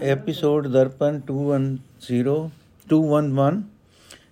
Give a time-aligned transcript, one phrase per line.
[0.00, 2.50] Episode Darpan 210
[2.86, 3.60] 211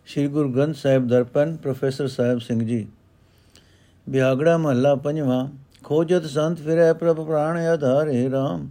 [0.06, 2.86] Shri Guru Granth Sahib Darpan professor Sahib Singh ji.
[4.08, 5.48] Bihagra ਮਹੱਲਾ ਪੰਜਵਾਂ,
[5.84, 8.66] ਖੋਜਤ ਸੰਤ ਫਿਰੈ ਪ੍ਰਭ ਪ੍ਰਾਣ ਆਧਾਰੇ RAM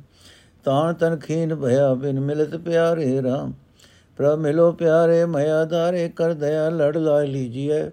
[0.63, 3.51] ਤਾਣ ਤਨ ਖੀਨ ਭਇਆ ਬਿਨ ਮਿਲਤ ਪਿਆਰੇ RAM
[4.17, 7.89] ਪ੍ਰਭ ਮਿਲੋ ਪਿਆਰੇ ਮਇਆ ਧਾਰੇ ਕਰ ਦਇਆ, ਲੜ ਲਾ ਲੀਜੀਐ।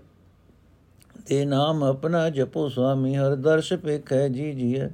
[1.27, 4.89] ਤੇ ਨਾਮ ਆਪਣਾ ਜਪੋ ਸੁਆਮੀ ਹਰ ਦਰਸ਼ ਪੇਖੈ ਜੀ ਜੀਐ।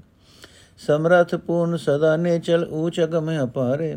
[0.86, 3.96] ਸਮਰਥ ਪੂਰਨ ਸਦਾ ਨੇ ਚਲ ਊਚ ਅਗਮ ਅਪਾਰੇ।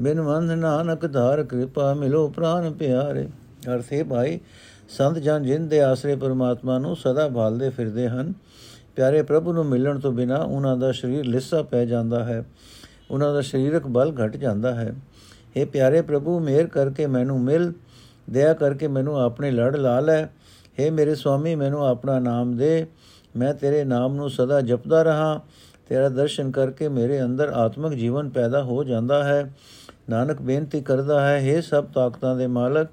[0.00, 3.28] ਬਿਨ ਮੰਧ ਨਾਨਕ ਧਾਰ ਕਿਰਪਾ ਮਿਲੋ ਪ੍ਰਾਨ ਪਿਆਰੇ।
[3.74, 4.40] ਅਰਥੇ ਭਾਈ,
[4.88, 8.34] ਸੰਤ ਜਨ ਜਿਨ ਦੇ ਆਸਰੇ ਪਰਮਾਤਮਾ ਨੂੰ ਸਦਾ ਭਾਲਦੇ ਫਿਰਦੇ ਹਨ।
[8.96, 12.44] ਪਿਆਰੇ ਪ੍ਰਭੂ ਨੂੰ ਮਿਲਣ ਤੋਂ ਬਿਨਾ ਉਹਨਾਂ ਦਾ ਸਰੀਰ ਲਿੱਸਾ ਪੈ ਜਾਂਦਾ ਹੈ।
[13.10, 14.94] ਉਹਨਾਂ ਦਾ ਸਰੀਰਕ ਬਲ ਘਟ ਜਾਂਦਾ ਹੈ।
[15.60, 17.72] हे ਪਿਆਰੇ ਪ੍ਰਭੂ ਮੇਰ ਕਰਕੇ ਮੈਨੂੰ ਮਿਲ।
[18.30, 22.86] ਦਇਆ ਕਰਕੇ ਮੈਨੂੰ ਆਪਣੇ ਲੜ ਲਾ ਲੈ। हे ਮੇਰੇ ਸੁਆਮੀ ਮੈਨੂੰ ਆਪਣਾ ਨਾਮ ਦੇ।
[23.36, 25.40] ਮੈਂ ਤੇਰੇ ਨਾਮ ਨੂੰ ਸਦਾ ਜਪਦਾ ਰਹਾ।
[25.86, 29.54] ਤੇਰਾ ਦਰਸ਼ਨ ਕਰਕੇ ਮੇਰੇ ਅੰਦਰ ਆਤਮਿਕ ਜੀਵਨ ਪੈਦਾ ਹੋ ਜਾਂਦਾ ਹੈ।
[30.10, 32.88] ਨਾਨਕ ਬੇਨਤੀ ਕਰਦਾ ਹੈ हे ਸਭ ਤਾਕਤਾਂ ਦੇ ਮਾਲਕ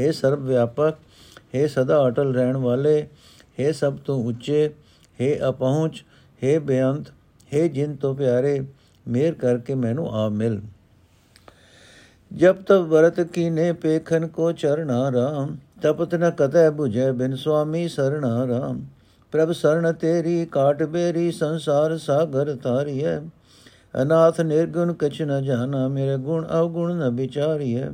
[0.00, 0.94] हे ਸਰਬ ਵਿਆਪਕ
[1.54, 3.06] हे ਸਦਾ ਅਟਲ ਰਹਿਣ ਵਾਲੇ
[3.60, 4.66] हे ਸਭ ਤੋਂ ਉੱਚੇ
[5.20, 6.04] हे ਅਪਹੁੰਚ
[6.42, 7.08] हे ਬੇਅੰਤ
[7.54, 8.60] हे ਜਿਨ ਤੋਂ ਪਿਆਰੇ,
[9.08, 10.60] ਮੇਰ ਕਰਕੇ ਮੈਨੂੰ ਆ ਮਿਲ।
[12.32, 18.46] ਜਬ ਤਬ ਵਰਤ ਕੀਨੇ ਪੇਖਨ ਕੋ ਚਰਣਾ ਰਾਮ, ਤਪਤ ਨ ਕਤੈ 부ਜੈ ਬਿਨ ਸੁਆਮੀ ਸਰਣਾ
[18.46, 18.84] ਰਾਮ।
[19.32, 23.18] ਪ੍ਰਭ ਸਰਣ ਤੇਰੀ ਕਾਟ ਬੇਰੀ, ਸੰਸਾਰ ਸਾਗਰ ਤਾਰੀਐ
[24.02, 27.86] ਅਨਾਥ ਨਿਰਗੁਣ ਕਛ ਨ ਜਾਣਾ, ਮੇਰੇ ਗੁਣ ਅਵਗੁਣ ਨ ਵਿਚਾਰੀਐ।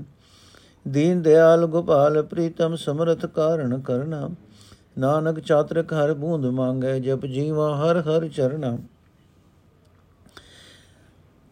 [0.88, 4.28] ਦੀਨ ਦਿਆਲ ਗੋਪਾਲ ਪ੍ਰੀਤਮ ਸਮਰਥ ਕਾਰਣ ਕਰਨਾ।
[4.98, 8.78] ਨਾਨਕ ਚਾਤਰਕ ਹਰ ਬੂੰਦ ਮੰਗੈ, ਜਪ ਜੀਵਾ ਹਰ ਹਰ ਚਰਨਾ।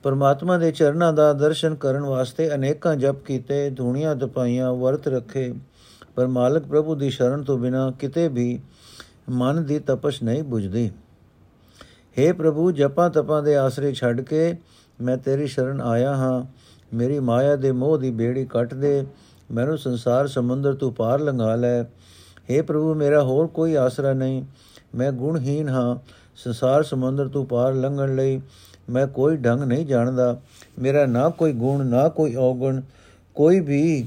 [0.02, 5.54] ਪਰਮਾਤਮਾ ਦੇ ਚਰਨਾਂ ਦਾ ਦਰਸ਼ਨ ਕਰਨ ਵਾਸਤੇ ਅਨੇਕਾਂ ਜਪ ਕੀਤੇ, ਧੂਣੀਆਂ ਦਪਾਈਆਂ, ਵਰਤ ਰੱਖੇ।
[6.14, 8.60] ਪਰ ਮਾਲਕ ਪ੍ਰਭੂ ਦੀ ਸ਼ਰਨ ਤੋਂ ਬਿਨਾ ਕਿਤੇ ਵੀ
[9.31, 10.89] ਮਨ ਦੀ ਤਪਸ਼ ਨਹੀਂ ਬੁਝਦੀ
[12.17, 14.55] हे ਪ੍ਰਭੂ ਜਪਾਂ ਤਪਾਂ ਦੇ ਆਸਰੇ ਛੱਡ ਕੇ
[14.99, 16.43] ਮੈਂ ਤੇਰੀ ਸ਼ਰਨ ਆਇਆ ਹਾਂ
[16.93, 19.05] ਮੇਰੀ ਮਾਇਆ ਦੇ ਮੋਹ ਦੀ ਬੇੜੀ ਕੱਟ ਦੇ
[19.51, 21.81] ਮੈਨੂੰ ਸੰਸਾਰ ਸਮੁੰਦਰ ਤੋਂ ਪਾਰ ਲੰਘਾ ਲੈ
[22.49, 24.43] हे ਪ੍ਰਭੂ ਮੇਰਾ ਹੋਰ ਕੋਈ ਆਸਰਾ ਨਹੀਂ
[24.95, 25.95] ਮੈਂ ਗੁਣਹੀਨ ਹਾਂ
[26.37, 28.41] ਸੰਸਾਰ ਸਮੁੰਦਰ ਤੋਂ ਪਾਰ ਲੰਘਣ ਲਈ
[28.89, 30.35] ਮੈਂ ਕੋਈ ਢੰਗ ਨਹੀਂ ਜਾਣਦਾ
[30.79, 32.81] ਮੇਰਾ ਨਾ ਕੋਈ ਗੁਣ ਨਾ ਕੋਈ ਔਗਣ
[33.35, 34.05] ਕੋਈ ਵੀ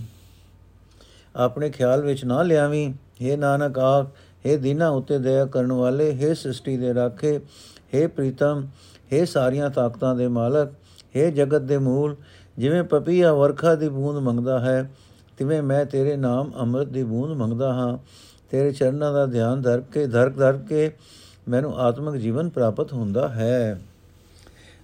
[1.34, 4.06] ਆਪਣੇ ਖਿਆਲ ਵਿੱਚ ਨਾ ਲਿਆਵੀਂ हे ਨਾਨਕ ਆਖ
[4.44, 7.38] हे ਦੀਨਾ ਉਤੇ ਦਇਆ ਕਰਨ ਵਾਲੇ हे ਸ੍ਰਿਸ਼ਟੀ ਦੇ ਰਾਖੇ
[7.94, 8.66] हे ਪ੍ਰੀਤਮ
[9.12, 10.72] हे ਸਾਰੀਆਂ ਤਾਕਤਾਂ ਦੇ ਮਾਲਕ
[11.16, 12.16] हे ਜਗਤ ਦੇ ਮੂਲ
[12.56, 14.88] ਜਿਵੇਂ ਪਪੀਆ ਵਰਖਾ ਦੀ ਬੂੰਦ ਮੰਗਦਾ ਹੈ
[15.38, 17.97] ਤਿਵੇਂ ਮੈਂ ਤੇਰੇ ਨਾਮ ਅੰਮ੍ਰਿਤ ਦੀ ਬੂੰਦ ਮੰਗਦਾ ਹਾਂ
[18.50, 20.91] ਤੇਰੇ ਚਰਨਾਂ ਦਾ ਧਿਆਨ ਧਰ ਕੇ ਧਰ ਧਰ ਕੇ
[21.48, 23.81] ਮੈਨੂੰ ਆਤਮਿਕ ਜੀਵਨ ਪ੍ਰਾਪਤ ਹੁੰਦਾ ਹੈ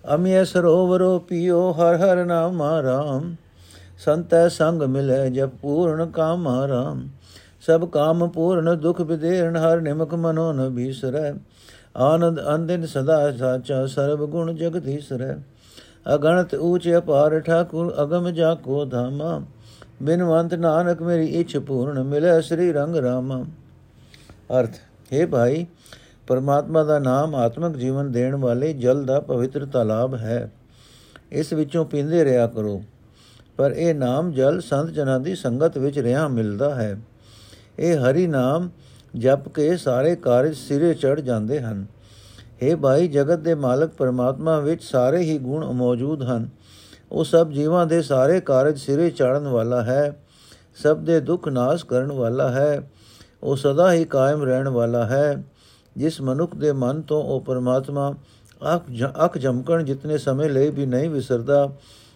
[0.04, 3.34] ਅਮਿਯ ਸਰੋਵਰੋ ਪੀਓ ਹਰ ਹਰ ਨਾਮ ਰਾਮ
[3.98, 7.06] ਸੰਤੈ ਸੰਗ ਮਿਲੇ ਜਪ ਪੂਰਨ ਕਾਮ ਰਾਮ
[7.69, 11.33] ਸਭ ਕਾਮ ਪੂਰਨ ਦੁਖ ਵਿਦੇਰਨ ਹਰ ਨਿਮਕ ਮਨੋ ਨ ਬੀਸਰੈ।
[11.97, 15.35] ਆਨੰਦ ਅੰਦਿਨ ਸਦਾ ਸਾਚਾ, ਸਰਬ ਗੁਣ ਜਗਦੀਸਰੈ
[16.15, 19.41] ਅਗਣਤ ਊਚ ਅਪਾਰ ਠਾਕੁਰ, ਅਗਮ ਜਾ ਕੋ ਧਾਮਾ।
[20.03, 23.45] ਬਿਨਵੰਤ ਨਾਨਕ ਮੇਰੀ ਇਛ ਪੂਰਨ, ਮਿਲੇ ਸ੍ਰੀ ਰੰਗ ਰਾਮਾ।
[24.59, 24.75] ਅਰਥ,
[25.13, 25.65] ਹੈ ਭਾਈ,
[26.27, 30.51] ਪਰਮਾਤਮਾ ਦਾ ਨਾਮ ਆਤਮਿਕ ਜੀਵਨ ਦੇਣ ਵਾਲੇ ਜਲ ਦਾ ਪਵਿੱਤਰ ਤਾਲਾਬ ਹੈ।
[31.31, 32.83] ਇਸ ਵਿੱਚੋਂ ਪੀਂਦੇ ਰਿਹਾ ਕਰੋ।
[33.57, 36.99] ਪਰ ਇਹ ਨਾਮ ਜਲ ਸੰਤ ਜਨਾਂ ਦੀ ਸੰਗਤ ਵਿੱਚ ਰਿਹਾ ਮਿਲਦਾ ਹੈ।
[37.79, 38.69] ਇਹ ਹਰੀ ਨਾਮ
[39.15, 41.85] ਜਪ ਕੇ ਸਾਰੇ ਕਾਰਜ ਸਿਰੇ ਚੜ ਜਾਂਦੇ ਹਨ।
[42.63, 46.49] हे ਭਾਈ, ਜਗਤ ਦੇ ਮਾਲਕ ਪਰਮਾਤਮਾ ਵਿੱਚ ਸਾਰੇ ਹੀ ਗੁਣ ਮੌਜੂਦ ਹਨ।
[47.11, 50.23] ਉਹ ਸਭ ਜੀਵਾਂ ਦੇ ਸਾਰੇ ਕਾਰਜ ਸਿਰੇ ਚੜਨ ਵਾਲਾ ਹੈ।
[50.75, 52.91] ਸਭ ਦੇ ਦੁੱਖ ਨਾਸ਼ ਕਰਨ ਵਾਲਾ ਹੈ।
[53.43, 55.43] ਉਹ ਸਦਾ ਹੀ ਕਾਇਮ ਰਹਿਣ ਵਾਲਾ ਹੈ।
[55.97, 58.13] ਜਿਸ ਮਨੁੱਖ ਦੇ ਮਨ ਤੋਂ ਉਹ ਪਰਮਾਤਮਾ
[59.25, 61.69] ਅੱਖ ਜਮਕਣ ਜਿਤਨੇ ਸਮੇਂ ਲਈ ਵੀ ਨਹੀਂ ਵਿਸਰਦਾ,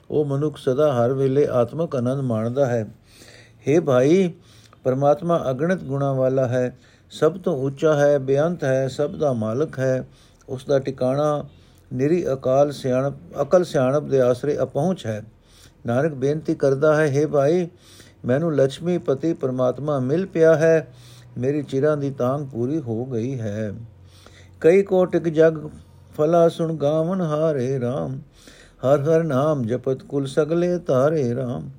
[0.10, 2.88] ਉਹ ਮਨੁੱਖ ਸਦਾ ਹਰ ਵੇਲੇ ਆਤਮਕ ਆਨੰਦ ਮਾਣਦਾ ਹੈ।
[3.68, 4.34] हे ਭਾਈ
[4.84, 6.78] ਪਰਮਾਤਮਾ ਅਗਣਿਤ ਗੁਣਾ ਵਾਲਾ ਹੈ,
[7.12, 10.08] ਸਭ ਤੋਂ ਉੱਚਾ ਹੈ, ਬੇਅੰਤ ਹੈ, ਸਭ ਦਾ ਮਾਲਕ ਹੈ।
[10.50, 11.46] ਉਸ ਦਾ ਟਿਕਾਣਾ
[11.94, 15.24] ਨਿਰੀ ਅਕਾਲ ਸਿਆਣਪ, ਅਕਲ ਸਿਆਣਪ ਦੇ ਆਸਰੇ ਅਪਹੁੰਚ ਹੈ।
[15.86, 17.68] ਨਾਨਕ ਬੇਨਤੀ ਕਰਦਾ ਹੈ हे ਭਾਈ,
[18.26, 20.88] ਮੈਨੂੰ ਲక్ష్ਮੀ ਪਤੀ ਪਰਮਾਤਮਾ ਮਿਲ ਪਿਆ ਹੈ,
[21.38, 23.74] ਮੇਰੀ ਚਿਰਾਂ ਦੀ ਤਾਂਗ ਪੂਰੀ ਹੋ ਗਈ ਹੈ।
[24.62, 25.70] ਕਈ ਕੋਟਿਕ ਜਗ,
[26.18, 28.18] ਫਲਾ ਸੁਣ ਗਾਵਨ ਹਾਰੇ RAM
[28.86, 31.70] ਹਰ ਹਰ ਨਾਮ ਜਪਤ ਕੁਲ ਸਗਲੇ ਤਾਰੇ RAM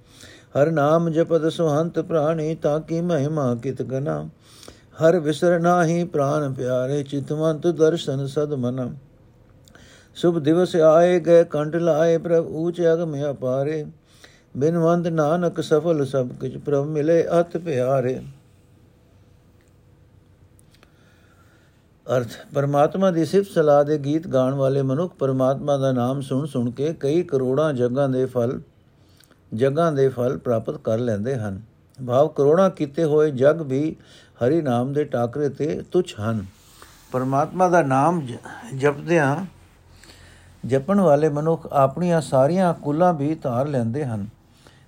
[0.54, 4.28] ਹਰ ਨਾਮ ਜਪਤ ਸੁਹੰਤ ਪ੍ਰਾਣੀ ਤਾਂ ਕੀ ਮਹਿਮਾ ਕਿਤ ਗਨਾ।
[5.00, 8.94] ਹਰ ਵਿਸਰ ਨਾਹੀ ਪ੍ਰਾਨ ਪਿਆਰੇ ਚਿਤਵੰਤ ਦਰਸ਼ਨ ਸਦ ਮਨ।
[10.16, 13.84] ਸੁਭ ਦਿਵਸ ਆਏ ਗਏ ਕੰਠ ਲਾਏ, ਪ੍ਰਭ ਊਚ ਅਗਮ ਅਪਾਰੇ।
[14.56, 18.20] ਬਿਨਵੰਤ ਨਾਨਕ ਸਫਲ ਸਭ ਕੁਝ ਪ੍ਰਭ ਮਿਲੇ ਅਤ ਪਿਆਰੇ।
[22.06, 26.70] ਅਰਥ, ਪਰਮਾਤਮਾ ਦੀ ਸਿਫਤ ਸਲਾਹ ਦੇ ਗੀਤ ਗਾਣ ਵਾਲੇ ਮਨੁੱਖ ਪਰਮਾਤਮਾ ਦਾ ਨਾਮ ਸੁਣ ਸੁਣ
[26.70, 28.60] ਕੇ ਕਈ ਕਰੋੜਾਂ ਜਗਾਂ ਦੇ ਫਲ
[29.54, 31.60] ਜਗਾਂ ਦੇ ਫਲ ਪ੍ਰਾਪਤ ਕਰ ਲੈਂਦੇ ਹਨ।
[32.06, 33.96] ਭਾਵ ਕਰੋੜਾਂ ਕੀਤੇ ਹੋਏ ਜਗ ਵੀ
[34.44, 36.44] ਹਰੀ ਨਾਮ ਦੇ ਟਾਕਰੇ ਤੇ ਤੁਛ ਹਨ।
[37.12, 38.20] ਪਰਮਾਤਮਾ ਦਾ ਨਾਮ
[38.76, 39.36] ਜਪਦਿਆਂ
[40.66, 44.26] ਜਪਣ ਵਾਲੇ ਮਨੁੱਖ ਆਪਣੀਆਂ ਸਾਰੀਆਂ ਕੁੱਲਾਂ ਵੀ ਧਾਰ ਲੈਂਦੇ ਹਨ।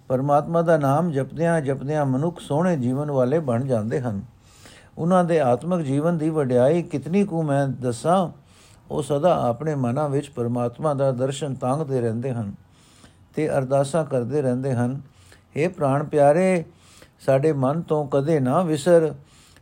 [0.08, 4.22] ਪਰਮਾਤਮਾ ਦਾ ਨਾਮ ਜਪਦਿਆਂ ਜਪਦਿਆਂ ਮਨੁੱਖ ਸੋਹਣੇ ਜੀਵਨ ਵਾਲੇ ਬਣ ਜਾਂਦੇ ਹਨ।
[4.98, 8.28] ਉਹਨਾਂ ਦੇ ਆਤਮਿਕ ਜੀਵਨ ਦੀ ਵਡਿਆਈ ਕਿਤਨੀ ਕੁ ਮੈਂ ਦੱਸਾਂ,
[8.90, 12.52] ਉਹ ਸਦਾ ਆਪਣੇ ਮਨਾਂ ਵਿੱਚ ਪਰਮਾਤਮਾ ਦਾ ਦਰਸ਼ਨ ਤਾਂਗਦੇ ਰਹਿੰਦੇ ਹਨ।
[13.36, 15.00] ਤੇ ਅਰਦਾਸਾਂ ਕਰਦੇ ਰਹਿੰਦੇ ਹਨ।
[15.56, 16.64] हे ਪ੍ਰਾਣ ਪਿਆਰੇ,
[17.26, 19.14] ਸਾਡੇ ਮਨ ਤੋਂ ਕਦੇ ਨਾ ਵਿਸਰ।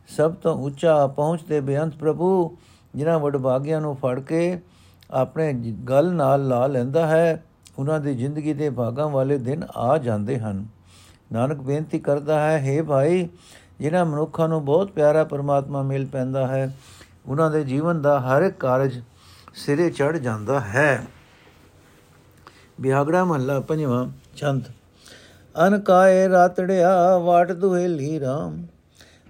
[0.07, 2.57] ਸਭ ਤੋਂ ਉੱਚਾ ਪਹੁੰਚਦੇ ਬੇਅੰਤ ਪ੍ਰਭੂ,
[2.95, 4.59] ਜਿਨ੍ਹਾਂ ਵਡਭਾਗਿਆਂ ਨੂੰ ਫੜ ਕੇ
[5.11, 5.53] ਆਪਣੇ
[5.89, 7.43] ਗਲ ਨਾਲ ਲਾ ਲੈਂਦਾ ਹੈ,
[7.79, 10.65] ਉਹਨਾਂ ਦੀ ਜ਼ਿੰਦਗੀ ਦੇ ਭਾਗਾਂ ਵਾਲੇ ਦਿਨ ਆ ਜਾਂਦੇ ਹਨ।
[11.33, 13.29] ਨਾਨਕ ਬੇਨਤੀ ਕਰਦਾ ਹੈ हे ਭਾਈ,
[13.79, 16.75] ਜਿਨ੍ਹਾਂ ਮਨੁੱਖਾਂ ਨੂੰ ਬਹੁਤ ਪਿਆਰਾ ਪਰਮਾਤਮਾ ਮਿਲ ਪੈਂਦਾ ਹੈ,
[17.25, 19.01] ਉਹਨਾਂ ਦੇ ਜੀਵਨ ਦਾ ਹਰ ਇੱਕ ਕਾਰਜ
[19.53, 21.03] ਸਿਰੇ ਚੜ ਜਾਂਦਾ ਹੈ।
[22.81, 24.63] ਬਿਹਾਗੜਾ ਮਹੱਲਾ ਪੰਜਵਾਂ, ਛੰਦ।
[25.55, 28.65] ਅਨ ਕਾਏ ਰਾਤੜਿਆ ਵਾਟ ਦੁਹੇਲੀ ਰਾਮ,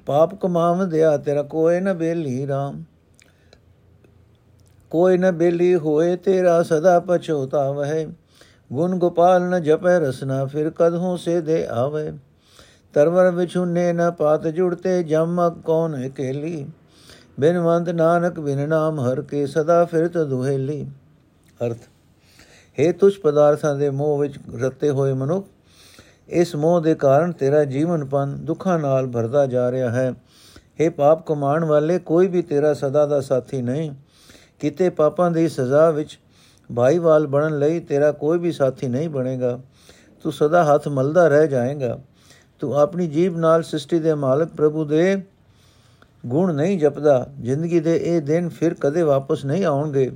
[0.05, 2.83] ਪਾਪ ਕਮਾਵਦਿਆ ਤੇਰਾ ਕੋਈ ਨ ਬੇਲੀ ਰਾਮ।
[4.91, 8.05] ਕੋਈ ਨ ਬੇਲੀ ਹੋਏ ਤੇਰਾ ਸਦਾ ਪਛੋਤਾ ਵਹਿ,
[8.73, 12.11] ਗੁਣ ਗੋਪਾਲ ਨ ਜਪੈ ਰਸਨਾ ਫਿਰ ਕਦਹੋਂ ਸੇ ਦੇ ਆਵੇ।
[12.93, 16.65] ਤਰਵਰ ਵਿਛੁਨੇ ਨ ਪਾਤ ਜੁੜਤੇ ਜਮਕ ਕੌਣ ਇਕੇਲੀ।
[17.39, 20.85] ਬਿਨਵੰਤ ਨਾਨਕ ਬਿਨ ਨਾਮ ਹਰ ਕੇ ਸਦਾ ਫਿਰਤ ਦੁਹੇਲੀ
[21.65, 21.77] ਅਰਥ
[22.79, 25.47] ਹੈ ਤੁਛ ਪਦਾਰਥਾਂ ਦੇ ਮੋਹ ਵਿੱਚ ਰਤੇ ਹੋਏ ਮਨੁੱਖ,
[26.29, 30.13] ਇਸ ਮੋਹ ਦੇ ਕਾਰਨ ਤੇਰਾ ਜੀਵਨ ਪਨ ਦੁੱਖਾਂ ਨਾਲ ਭਰਦਾ ਜਾ ਰਿਹਾ ਹੈ।
[30.81, 33.91] हे ਪਾਪ ਕਮਾਉਣ ਵਾਲੇ, ਕੋਈ ਵੀ ਤੇਰਾ ਸਦਾ ਦਾ ਸਾਥੀ ਨਹੀਂ।
[34.59, 36.19] ਕਿਤੇ ਪਾਪਾਂ ਦੀ ਸਜ਼ਾ ਵਿੱਚ
[36.75, 39.59] ਭਾਈਵਾਲ ਬਣਨ ਲਈ ਤੇਰਾ ਕੋਈ ਵੀ ਸਾਥੀ ਨਹੀਂ ਬਣੇਗਾ।
[40.23, 41.99] ਤੂੰ ਸਦਾ ਹੱਥ ਮਲਦਾ ਰਹਿ ਜਾਏਗਾ।
[42.59, 45.23] ਤੂੰ ਆਪਣੀ ਜੀਬ ਨਾਲ ਸ੍ਰਿਸ਼ਟੀ ਦੇ ਮਾਲਕ ਪ੍ਰਭੂ ਦੇ
[46.25, 50.11] ਗੁਣ ਨਹੀਂ ਜਪਦਾ। ਜ਼ਿੰਦਗੀ ਦੇ ਇਹ ਦਿਨ ਫਿਰ ਕਦੇ ਵਾਪਸ ਨਹੀਂ ਆਉਣਗੇ।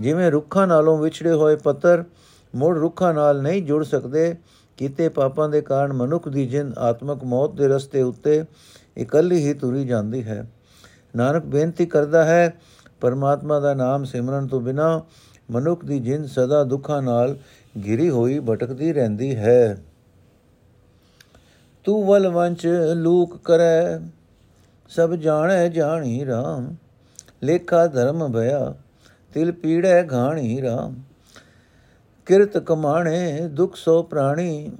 [0.00, 2.04] ਜਿਵੇਂ ਰੁੱਖਾਂ ਨਾਲੋਂ ਵਿਛੜੇ ਹੋਏ ਪੱਤਰ
[2.54, 4.36] ਮੁੜ ਰੁੱਖਾਂ ਨਾਲ ਨਹੀਂ ਜੁੜ ਸਕਦੇ,
[4.76, 8.44] ਕੀਤੇ ਪਾਪਾਂ ਦੇ ਕਾਰਨ ਮਨੁੱਖ ਦੀ ਜਿੰਦ ਆਤਮਕ ਮੌਤ ਦੇ ਰਸਤੇ ਉੱਤੇ
[8.98, 10.50] ਇਕੱਲੀ ਹੀ ਤੁਰੀ ਜਾਂਦੀ ਹੈ।
[11.16, 12.54] ਨਾਨਕ ਬੇਨਤੀ ਕਰਦਾ ਹੈ,
[13.00, 15.02] ਪਰਮਾਤਮਾ ਦਾ ਨਾਮ ਸਿਮਰਨ ਤੋਂ ਬਿਨਾ
[15.50, 17.36] ਮਨੁੱਖ ਦੀ ਜਿੰਦ ਸਦਾ ਦੁੱਖਾਂ ਨਾਲ
[17.86, 19.82] ਘਿਰੀ ਹੋਈ ਭਟਕਦੀ ਰਹਿੰਦੀ ਹੈ।
[21.84, 23.98] ਤੂੰ ਵਲ ਵੰਚ ਲੂਕ ਕਰੈ,
[24.88, 26.74] ਸਭ ਜਾਣੈ ਜਾਣੀ RAM
[27.42, 28.74] ਲੇਖਾ ਧਰਮ ਭਇਆ
[29.34, 30.94] ਤਿਲ ਪੀੜੈ ਘਾਣੀ RAM
[32.26, 34.70] ਕਿਰਤ ਕਮਾਣੇ ਦੁਖ ਸੋ ਪ੍ਰਾਣੀ।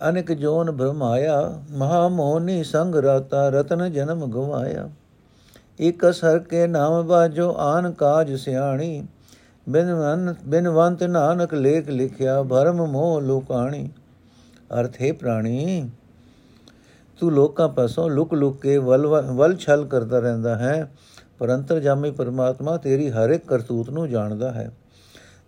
[0.00, 1.38] ਅਨੇਕ ਜੋਨ ਭ੍ਰਮਾਇਆ
[1.70, 4.88] ਮਹਾ ਮੋਹਨੀ ਸੰਗ ਰਤਾ ਰਤਨ ਜਨਮ ਗਵਾਇਆ।
[5.80, 9.06] ਇਕ ਸਰ ਕੇ ਨਾਮ ਬਾਜੋ ਆਨ ਕਾਜ ਸਿਆਣੀ।
[9.66, 13.88] ਬਿਨਵੰਤ ਬਿਨਵੰਤ ਨਾਨਕ ਲੇਖ ਲਿਖਿਆ, ਭਰਮ ਮੋਹ ਲੋਕਾਣੀ।
[14.80, 15.90] ਅਰਥ ਹੈ ਪ੍ਰਾਣੀ,
[17.18, 20.90] ਤੂੰ ਲੋਕਾਂ ਪਾਸੋਂ ਲੁਕ ਲੁਕ ਕੇ ਵਲ ਵਲ ਛਲ ਕਰਦਾ ਰਹਿੰਦਾ ਹੈ।
[21.40, 24.70] ਪਰ ਅੰਤਰਜਾਮੀ ਪਰਮਾਤਮਾ ਤੇਰੀ ਹਰ ਇੱਕ ਕਰਤੂਤ ਨੂੰ ਜਾਣਦਾ ਹੈ,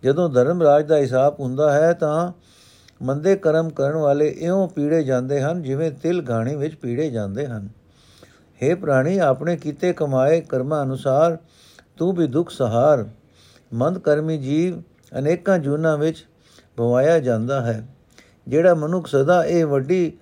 [0.02, 2.32] ਜਦੋਂ ਧਰਮ ਰਾਜ ਦਾ ਹਿਸਾਬ ਹੁੰਦਾ ਹੈ ਤਾਂ
[3.00, 7.68] ਮੰਦੇ ਕਰਮ ਕਰਨ ਵਾਲੇ ਇਉਂ ਪੀੜੇ ਜਾਂਦੇ ਹਨ ਜਿਵੇਂ ਤਿਲ ਘਾਣੀ ਵਿੱਚ ਪੀੜੇ ਜਾਂਦੇ ਹਨ।
[8.60, 11.36] हे ਪ੍ਰਾਣੀ, ਆਪਣੇ ਕੀਤੇ ਕਮਾਏ ਕਰਮਾਂ ਅਨੁਸਾਰ
[11.96, 13.04] ਤੂੰ ਵੀ ਦੁੱਖ ਸਹਾਰ,
[13.72, 14.80] ਮੰਦ ਕਰਮੀ ਜੀਵ
[15.12, 16.24] ਅਨੇਕਾਂ ਜੂਨਾਂ ਵਿੱਚ
[16.76, 17.86] ਭਵਾਇਆ ਜਾਂਦਾ ਹੈ,
[18.48, 20.12] ਜਿਹੜਾ ਮਨੁੱਖ ਸਦਾ ਇਹ ਵੱਡੀ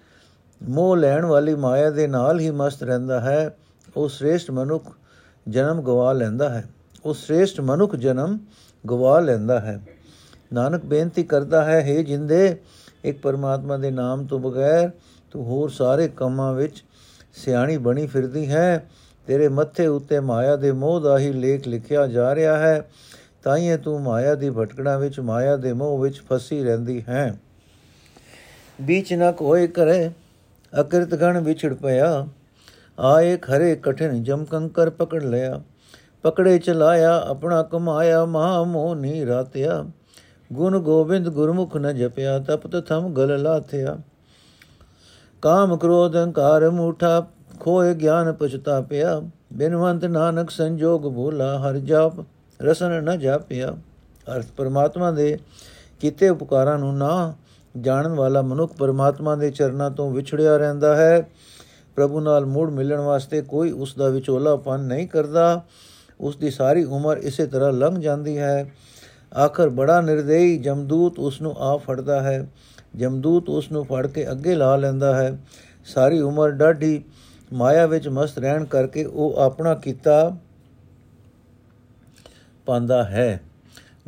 [0.60, 3.56] ਮੋਹ ਲੈਣ ਵਾਲੀ ਮਾਇਆ ਦੇ ਨਾਲ ਹੀ ਮਸਤ ਰਹਿੰਦਾ ਹੈ,
[3.96, 4.92] ਉਹ ਸ੍ਰੇਸ਼ਟ ਮਨੁੱਖ
[5.48, 6.64] ਜਨਮ ਗਵਾ ਲੈਂਦਾ ਹੈ।
[7.04, 8.38] ਉਹ ਸ੍ਰੇਸ਼ਟ ਮਨੁੱਖ ਜਨਮ
[8.88, 9.80] ਗਵਾ ਲੈਂਦਾ ਹੈ।
[10.52, 12.56] ਨਾਨਕ ਬੇਨਤੀ ਕਰਦਾ ਹੈ हे ਜਿੰਦੇ,
[13.04, 14.90] ਇੱਕ ਪਰਮਾਤਮਾ ਦੇ ਨਾਮ ਤੋਂ ਬਗੈਰ
[15.30, 16.84] ਤੂੰ ਹੋਰ ਸਾਰੇ ਕੰਮਾਂ ਵਿੱਚ
[17.34, 18.90] ਸਿਆਣੀ ਬਣੀ ਫਿਰਦੀ ਹੈ।
[19.26, 22.90] ਤੇਰੇ ਮੱਥੇ ਉੱਤੇ ਮਾਇਆ ਦੇ ਮੋਹ ਦਾ ਹੀ ਲੇਖ ਲਿਖਿਆ ਜਾ ਰਿਹਾ ਹੈ।
[23.42, 27.38] ਤਾਂ ਹੀ ਤੂੰ ਮਾਇਆ ਦੀ ਭਟਕਣਾ ਵਿੱਚ, ਮਾਇਆ ਦੇ ਮੋਹ ਵਿੱਚ ਫਸੀ ਰਹਿੰਦੀ ਹੈ।
[28.82, 30.10] ਵਿੱਚ ਨਾ ਕੋਈ ਕਰੇ
[30.80, 32.26] ਅਕਿਰਤ ਗਣ ਵਿਛੜ ਪਿਆ।
[32.98, 35.60] ਆਏ ਖਰੇ ਕਠਿਨ ਜਮ ਕੰਕਰ ਪਕੜ ਲਿਆ।
[36.22, 39.84] ਪਕੜੇ ਚਲਾਇਆ, ਆਪਣਾ ਕਮਾਇਆ, ਮਹਾ ਮੋਹ ਨਹੀਂ ਰਾਤਿਆ।
[40.52, 43.98] ਗੁਣ ਗੋਬਿੰਦ ਗੁਰਮੁਖ ਨ ਜਪਿਆ, ਤਪਤ ਥਮ ਗਲ ਲਾਥਿਆ।
[45.42, 47.26] ਕਾਮ ਕ੍ਰੋਧ ਅਹੰਕਾਰ ਮੂਠਾ,
[47.60, 49.22] ਖੋਏ ਗਿਆਨ ਪਛਤਾ ਪਿਆ
[49.52, 52.12] ਬਿਨਵੰਤ ਨਾਨਕ ਸੰਜੋਗ ਭੂਲਾ ਹਰ ਜਾਪ
[52.62, 53.76] ਰਸਨ ਨ ਜਾਪਿਆ।
[54.36, 55.38] ਅਰਥ ਪਰਮਾਤਮਾ ਦੇ
[56.00, 57.34] ਕੀਤੇ ਉਪਕਾਰਾਂ ਨੂੰ ਨਾ
[57.80, 61.30] ਜਾਣਨ ਵਾਲਾ ਮਨੁੱਖ ਪਰਮਾਤਮਾ ਦੇ ਚਰਨਾਂ ਤੋਂ ਵਿਛੜਿਆ ਰਹਿੰਦਾ ਹੈ।
[61.96, 65.64] ਪ੍ਰਭੂ ਨਾਲ ਮੁੜ ਮਿਲਣ ਵਾਸਤੇ ਕੋਈ ਉਸ ਦਾ ਵਿਚੋਲਾਪਨ ਨਹੀਂ ਕਰਦਾ।
[66.20, 68.70] ਉਸ ਦੀ ਸਾਰੀ ਉਮਰ ਇਸੇ ਤਰ੍ਹਾਂ ਲੰਘ ਜਾਂਦੀ ਹੈ।
[69.44, 72.50] ਆਖਰ ਬੜਾ ਨਿਰਦੇਈ ਜਮਦੂਤ ਉਸ ਨੂੰ ਆ ਫੜਦਾ ਹੈ।
[72.96, 75.38] ਜਮਦੂਤ ਉਸ ਨੂੰ ਫੜ ਕੇ ਅੱਗੇ ਲਾ ਲੈਂਦਾ ਹੈ।
[75.84, 77.04] ਸਾਰੀ ਉਮਰ ਡਾਢੀ
[77.52, 80.36] ਮਾਇਆ ਵਿੱਚ ਮਸਤ ਰਹਿਣ ਕਰਕੇ ਉਹ ਆਪਣਾ ਕੀਤਾ
[82.66, 83.40] ਪਾਉਂਦਾ ਹੈ।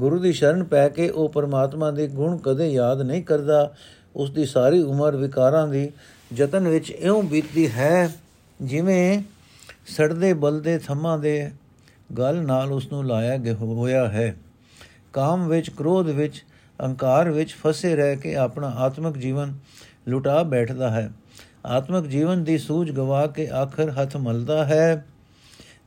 [0.01, 3.73] ਗੁਰੂ ਦੀ ਸ਼ਰਨ ਪੈ ਕੇ ਉਹ ਪਰਮਾਤਮਾ ਦੇ ਗੁਣ ਕਦੇ ਯਾਦ ਨਹੀਂ ਕਰਦਾ।
[4.17, 5.91] ਉਸ ਦੀ ਸਾਰੀ ਉਮਰ ਵਿਕਾਰਾਂ ਦੀ
[6.35, 8.11] ਯਤਨ ਵਿੱਚ ਇਉਂ ਬੀਤਦੀ ਹੈ
[8.63, 9.23] ਜਿਵੇਂ
[9.87, 11.51] ਸੜਦੇ ਬਲਦੇ ਥੰਮਾਂ ਦੇ
[12.19, 14.37] ਗਲ ਨਾਲ ਉਸ ਨੂੰ ਲਾਇਆ ਗਿਆ ਹੋਇਆ ਹੈ।
[15.13, 16.45] ਕਾਮ ਵਿੱਚ, ਕ੍ਰੋਧ ਵਿੱਚ,
[16.81, 19.55] ਅਹੰਕਾਰ ਵਿੱਚ ਫਸੇ ਰਹਿ ਕੇ ਆਪਣਾ ਆਤਮਿਕ ਜੀਵਨ
[20.09, 21.13] ਲੁਟਾ ਬੈਠਦਾ ਹੈ।
[21.67, 25.07] ਆਤਮਿਕ ਜੀਵਨ ਦੀ ਸੂਝ ਗਵਾ ਕੇ ਆਖਰ ਹੱਥ ਮਲਦਾ ਹੈ।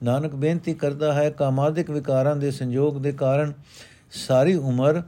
[0.04, 3.54] ਨਾਨਕ ਬੇਨਤੀ ਕਰਦਾ ਹੈ, ਕਾਮਾਦਿਕ ਵਿਕਾਰਾਂ ਦੇ ਸੰਯੋਗ ਦੇ ਕਾਰਨ
[4.12, 5.02] ਸਾਰੀ ਉਮਰ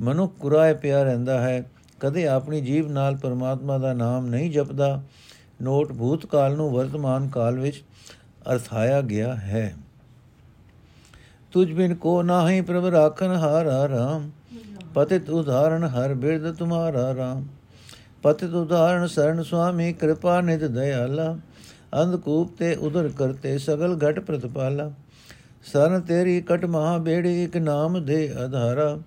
[0.00, 5.02] ਮਨੁੱਖ ਕੁਰਾਏ ਪਿਆ ਰਹਿੰਦਾ ਹੈ। ਕਦੇ ਆਪਣੀ ਜੀਵ ਨਾਲ ਪਰਮਾਤਮਾ ਦਾ ਨਾਮ ਨਹੀਂ ਜਪਦਾ,
[5.62, 7.82] ਨੋਟ ਭੂਤਕਾਲ ਨੂੰ ਵਰਤਮਾਨ ਕਾਲ ਵਿੱਚ
[8.52, 9.74] ਅਰਥਾਇਆ ਗਿਆ ਹੈ।
[11.52, 14.30] ਤੁਝ ਬਿਨ ਕੋ ਨਾਹੀ ਪ੍ਰਭ ਰਾਖਨ ਹਾਰਾ ਰਾਮ,
[14.94, 17.44] ਪਤਿਤ ਉਦਾਹਰਣ ਹਰ ਬਿਰਦ ਤੁਮਾਰਾ ਰਾਮ।
[18.22, 21.36] ਪਤਿਤ ਉਦਾਹਰਣ ਸਰਨ ਸੁਆਮੀ ਕਿਰਪਾ ਨਿਤ ਦਇਆਲਾ
[22.02, 24.90] ਅੰਧਕੂਪ ਤੇ ਉਦਰ ਕਰਤੇ ਸਗਲ ਘਟ ਪ੍ਰਤਪਾਲਾ।
[25.62, 28.98] ਸਰਨ ਤੇਰੀ ਕਟ ਮਹਾ ਬੇੜੀ ਇਕ ਨਾਮ ਦੇ ਆਧਾਰਾ,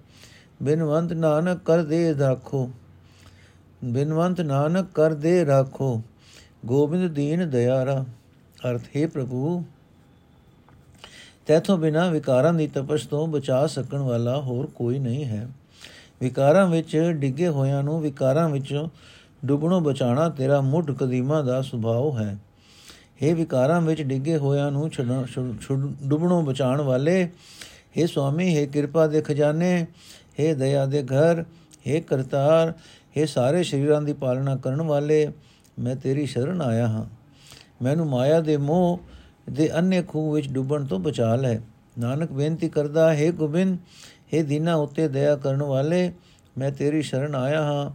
[0.64, 2.70] ਬਿਨਵੰਤ ਨਾਨਕ ਕਰ ਦੇ ਰਾਖੋ
[3.85, 6.01] ਬਿਨਵੰਤ ਨਾਨਕ ਕਰ ਦੇ ਰਾਖੋ
[6.67, 8.05] ਗੋਬਿੰਦ ਦੀਨ ਦਇਆਰਾ
[8.71, 9.63] ਅਰਥ ਹੈ ਪ੍ਰਭੂ
[11.47, 15.47] ਤੇਥੋਂ ਬਿਨਾ ਵਿਕਾਰਾਂ ਦੀ ਤਪਸ਼ ਤੋਂ ਬਚਾ ਸਕਣ ਵਾਲਾ ਹੋਰ ਕੋਈ ਨਹੀਂ ਹੈ
[16.21, 18.89] ਵਿਕਾਰਾਂ ਵਿੱਚ ਡਿੱਗੇ ਹੋਇਆਂ ਨੂੰ ਵਿਕਾਰਾਂ ਵਿੱਚੋਂ
[19.45, 22.37] ਡੁੱਬਣੋਂ ਬਚਾਣਾ ਤੇਰਾ ਮੁੱਢ ਕਦੀਮਾ ਦਾ ਸੁਭਾਅ ਹੈ
[23.23, 24.91] हे ਵਿਕਾਰਾਂ ਵਿੱਚ ਡਿੱਗੇ ਹੋਇਆਂ ਨੂੰ
[26.03, 27.23] ਡੁੱਬਣੋਂ ਬਚਾਉਣ ਵਾਲੇ
[27.99, 29.87] हे ਸੁਆਮੀ हे ਕਿਰਪਾ ਦੇ ਖਜ਼ਾਨੇ
[30.41, 31.45] हे ਦਇਆ ਦੇ ਘਰ
[31.87, 32.73] हे ਕਰਤਾਰ
[33.20, 35.32] हे ਸਾਰੇ ਸ਼ਰੀਰਾਂ ਦੀ ਪਾਲਣਾ ਕਰਨ ਵਾਲੇ,
[35.80, 37.06] ਮੈਂ ਤੇਰੀ ਸ਼ਰਨ ਆਇਆ ਹਾਂ।
[37.82, 39.00] ਮੈਨੂੰ ਮਾਇਆ ਦੇ ਮੋਹ
[39.50, 41.58] ਦੇ ਅੰਨੇ ਖੂਹ ਵਿੱਚ ਡੁੱਬਣ ਤੋਂ ਬਚਾ ਲੈ।
[42.00, 43.78] ਨਾਨਕ ਬੇਨਤੀ ਕਰਦਾ, ਹੈ ਗੋਬਿੰਦ
[44.34, 46.14] हे ਦੀਨਾ ਉਤੇ ਦਇਆ ਕਰਨ ਵਾਲੇ,
[46.58, 47.92] ਮੈਂ ਤੇਰੀ ਸ਼ਰਨ ਆਇਆ ਹਾਂ।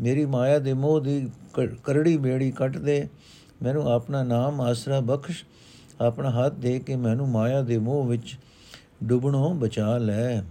[0.00, 1.30] ਮੇਰੀ ਮਾਇਆ ਦੇ ਮੋਹ ਦੀ
[1.84, 3.08] ਕਰੜੀ ਬੇੜੀ ਕੱਟ ਦੇ।
[3.62, 5.44] ਮੈਨੂੰ ਆਪਣਾ ਨਾਮ ਆਸਰਾ ਬਖਸ਼।
[6.00, 8.38] ਆਪਣਾ ਹੱਥ ਦੇ ਕੇ ਮੈਨੂੰ ਮਾਇਆ ਦੇ ਮੋਹ ਵਿੱਚ
[9.04, 10.42] ਡੁੱਬਣੋਂ ਬਚਾ ਲੈ।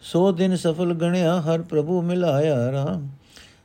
[0.00, 3.08] ਸੋ ਦਿਨ ਸਫਲ ਗਣਿਆ, ਹਰ ਪ੍ਰਭੂ ਮਿਲਾਇਆ ਰਾਮ।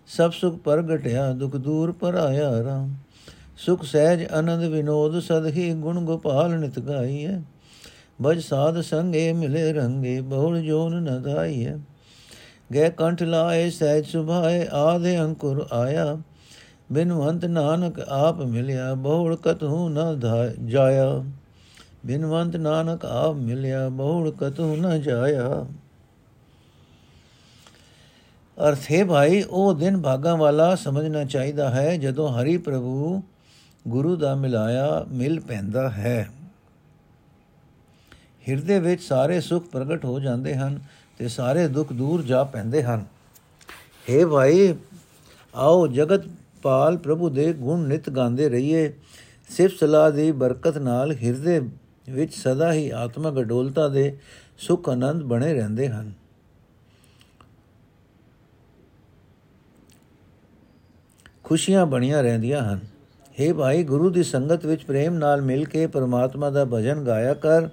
[0.08, 2.94] ਸਭ ਸੁਖ ਪ੍ਰਗਟਿਆ, ਦੁਖ ਦੂਰ ਪਰ ਆਇਆ ਰਾਮ।
[3.58, 7.38] ਸੁਖ ਸਹਿਜ ਆਨੰਦ ਵਿਨੋਦ ਸਦਹੀ ਗੁਣ ਗੋਪਾਲ ਨਿਤ ਗਾਈਐ।
[8.22, 11.75] ਬਜ ਸਾਧ ਸੰਗੇ ਮਿਲੇ ਰੰਗੇ ਬਹੁੜ ਜੋਨ ਨ ਦਾਈਐ
[12.74, 16.18] ਗੈ ਕੰਠ ਲਾਏ, ਸਹਿਜ ਸੁਭਾਏ, ਆਦੇ ਅੰਕੁਰ ਆਇਆ।
[16.92, 20.20] ਬਿਨਵੰਤ ਨਾਨਕ ਆਪ ਮਿਲਿਆ ਬਹੁੜ ਕਤਹੂ ਨ
[20.66, 21.24] ਜਾਇਆ।
[22.06, 25.66] ਬਿਨਵੰਤ ਨਾਨਕ ਆਪ ਮਿਲਿਆ ਬਹੁੜ ਕਤਹੂ ਨ ਜਾਇਆ।
[28.57, 33.24] ਅਰਥ ਹੈ ਭਾਈ, ਉਹ ਦਿਨ ਭਾਗਾ ਵਾਲਾ ਸਮਝਣਾ ਚਾਹੀਦਾ ਹੈ ਜਦੋਂ ਹਰੀ ਪ੍ਰਭੂ
[33.88, 36.29] ਗੁਰੂ ਦਾ ਮਿਲਾਇਆ ਮਿਲ ਪੈਂਦਾ ਹੈ।
[38.50, 40.79] ਹਿਰਦੇ ਵਿੱਚ ਸਾਰੇ ਸੁੱਖ ਪ੍ਰਗਟ ਹੋ ਜਾਂਦੇ ਹਨ
[41.17, 43.05] ਤੇ ਸਾਰੇ ਦੁੱਖ ਦੂਰ ਜਾ ਪੈਂਦੇ ਹਨ।
[44.10, 44.75] हे ਭਾਈ,
[45.55, 46.24] ਆਓ ਜਗਤ
[46.62, 48.93] ਪਾਲ ਪ੍ਰਭੂ ਦੇ ਗੁਣ ਨਿਤ ਗਾਉਂਦੇ ਰਹੀਏ।
[49.50, 51.62] ਸਿਫਤ ਸਲਾਹ ਦੀ ਬਰਕਤ ਨਾਲ ਹਿਰਦੇ
[52.10, 54.17] ਵਿੱਚ ਸਦਾ ਹੀ ਆਤਮਕ ਅਡੋਲਤਾ ਦੇ
[54.57, 56.12] ਸੁਖ ਆਨੰਦ ਬਣੇ ਰਹਿੰਦੇ ਹਨ।
[61.44, 62.80] ਖੁਸ਼ੀਆਂ ਬਣੀਆਂ ਰਹਿੰਦੀਆਂ ਹਨ।
[63.42, 67.70] हे ਭਾਈ, ਗੁਰੂ ਦੀ ਸੰਗਤ ਵਿੱਚ ਪ੍ਰੇਮ ਨਾਲ ਮਿਲ ਕੇ ਪਰਮਾਤਮਾ ਦਾ ਭਜਨ ਗਾਇਆ ਕਰ।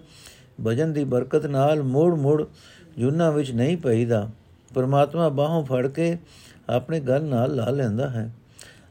[0.66, 2.44] ਭਜਨ ਦੀ ਬਰਕਤ ਨਾਲ ਮੋੜ ਮੋੜ
[2.98, 4.30] ਜੁਨਾ ਵਿੱਚ ਨਹੀਂ ਪਈਦਾ।
[4.74, 6.18] ਪਰਮਾਤਮਾ ਬਾਹੋਂ ਫੜ ਕੇ
[6.68, 8.32] ਆਪਣੇ ਗਲ ਨਾਲ ਲਾ ਲੈਂਦਾ ਹੈ।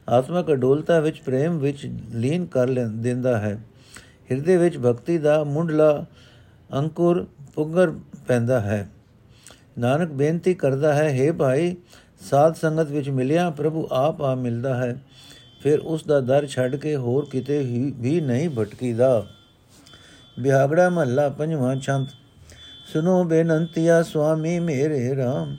[0.08, 3.58] ਆਤਮਕ ਅਡੋਲਤਾ ਵਿੱਚ ਪ੍ਰੇਮ ਵਿੱਚ ਲੀਨ ਕਰ ਦਿੰਦਾ ਹੈ।
[4.30, 6.04] ਹਿਰਦੇ ਵਿੱਚ ਭਗਤੀ ਦਾ ਮੁੰਡਲਾ
[6.74, 7.92] ਅੰਕੁਰ ਪੁੱਗਰ
[8.26, 8.88] ਪੈਂਦਾ ਹੈ।
[9.78, 11.76] ਨਾਨਕ ਬੇਨਤੀ ਕਰਦਾ ਹੈ हे ਭਾਈ
[12.20, 14.96] ਸਾਧ ਸੰਗਤ ਵਿੱਚ ਮਿਲਿਆ, ਪ੍ਰਭੂ ਆਪ ਆ ਮਿਲਦਾ ਹੈ।
[15.62, 17.58] ਫਿਰ ਉਸ ਦਾ ਦਰ ਛੱਡ ਕੇ ਹੋਰ ਕਿਤੇ
[18.00, 19.26] ਵੀ ਨਹੀਂ ਭਟਕੀਦਾ।
[20.40, 22.08] ਬਿਹਾਗੜਾ ਮਹੱਲਾ ਪੰਜਵਾਂ ਛੰਤ
[22.92, 25.56] ਸੁਨੋ ਬੇਨੰਤੀਆ ਸੁਆਮੀ ਮੇਰੇ RAM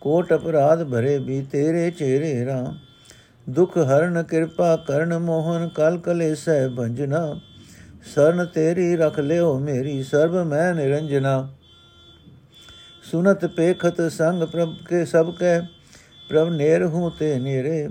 [0.00, 2.72] ਕੋਟ ਅਪਰਾਧ ਭਰੇ ਵੀ ਤੇਰੇ ਚਿਹਰੇ RAM
[3.50, 7.40] ਦੁਖ ਹਰਨ ਕਿਰਪਾ ਕਰਨ ਮੋਹਨ ਕਲ ਕਲੇ ਸਹਿ ਭੰਜਨਾ।
[8.14, 11.48] ਸਰਨ ਤੇਰੀ ਰਖ ਲਿਓ ਮੇਰੀ ਸਰਬ ਮੈਂ ਨਿਰੰਜਨਾ।
[13.10, 15.60] ਸੁਨਤ ਪੇਖਤ ਸੰਗ ਪ੍ਰਭ ਕੇ ਸਭ ਕੈ।
[16.29, 17.87] ਪ੍ਰਭ ਨੇਰ ਹੂੰ ਤੇ ਨੇਰੇ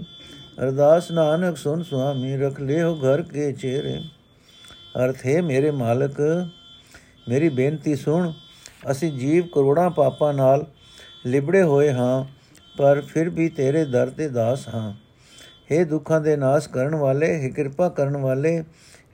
[0.61, 3.99] ਅਰਦਾਸ ਨਾਨਕ ਸੁਨ ਸੁਆਮੀ ਰਖ ਲਿਓ ਘਰ ਕੇ ਚਿਹਰੇ
[4.97, 6.21] ਅਰਥ ਹੈ ਮੇਰੇ ਮਾਲਕ
[7.29, 8.33] ਮੇਰੀ ਬੇਨਤੀ ਸੁਣ
[8.91, 10.67] ਅਸੀਂ ਜੀਵ ਕਰੋੜਾਂ ਪਾਪਾਂ ਨਾਲ
[11.27, 12.25] ਲਿਬੜੇ ਹੋਏ ਹਾਂ
[12.79, 14.93] ਪਰ ਫਿਰ ਵੀ ਤੇਰੇ ਦਰ ਤੇ ਦਾਸ ਹਾਂ
[15.71, 18.59] हे ਦੁੱਖਾਂ ਦੇ ਨਾਸ਼ ਕਰਨ ਵਾਲੇ हे ਕਿਰਪਾ ਕਰਨ ਵਾਲੇ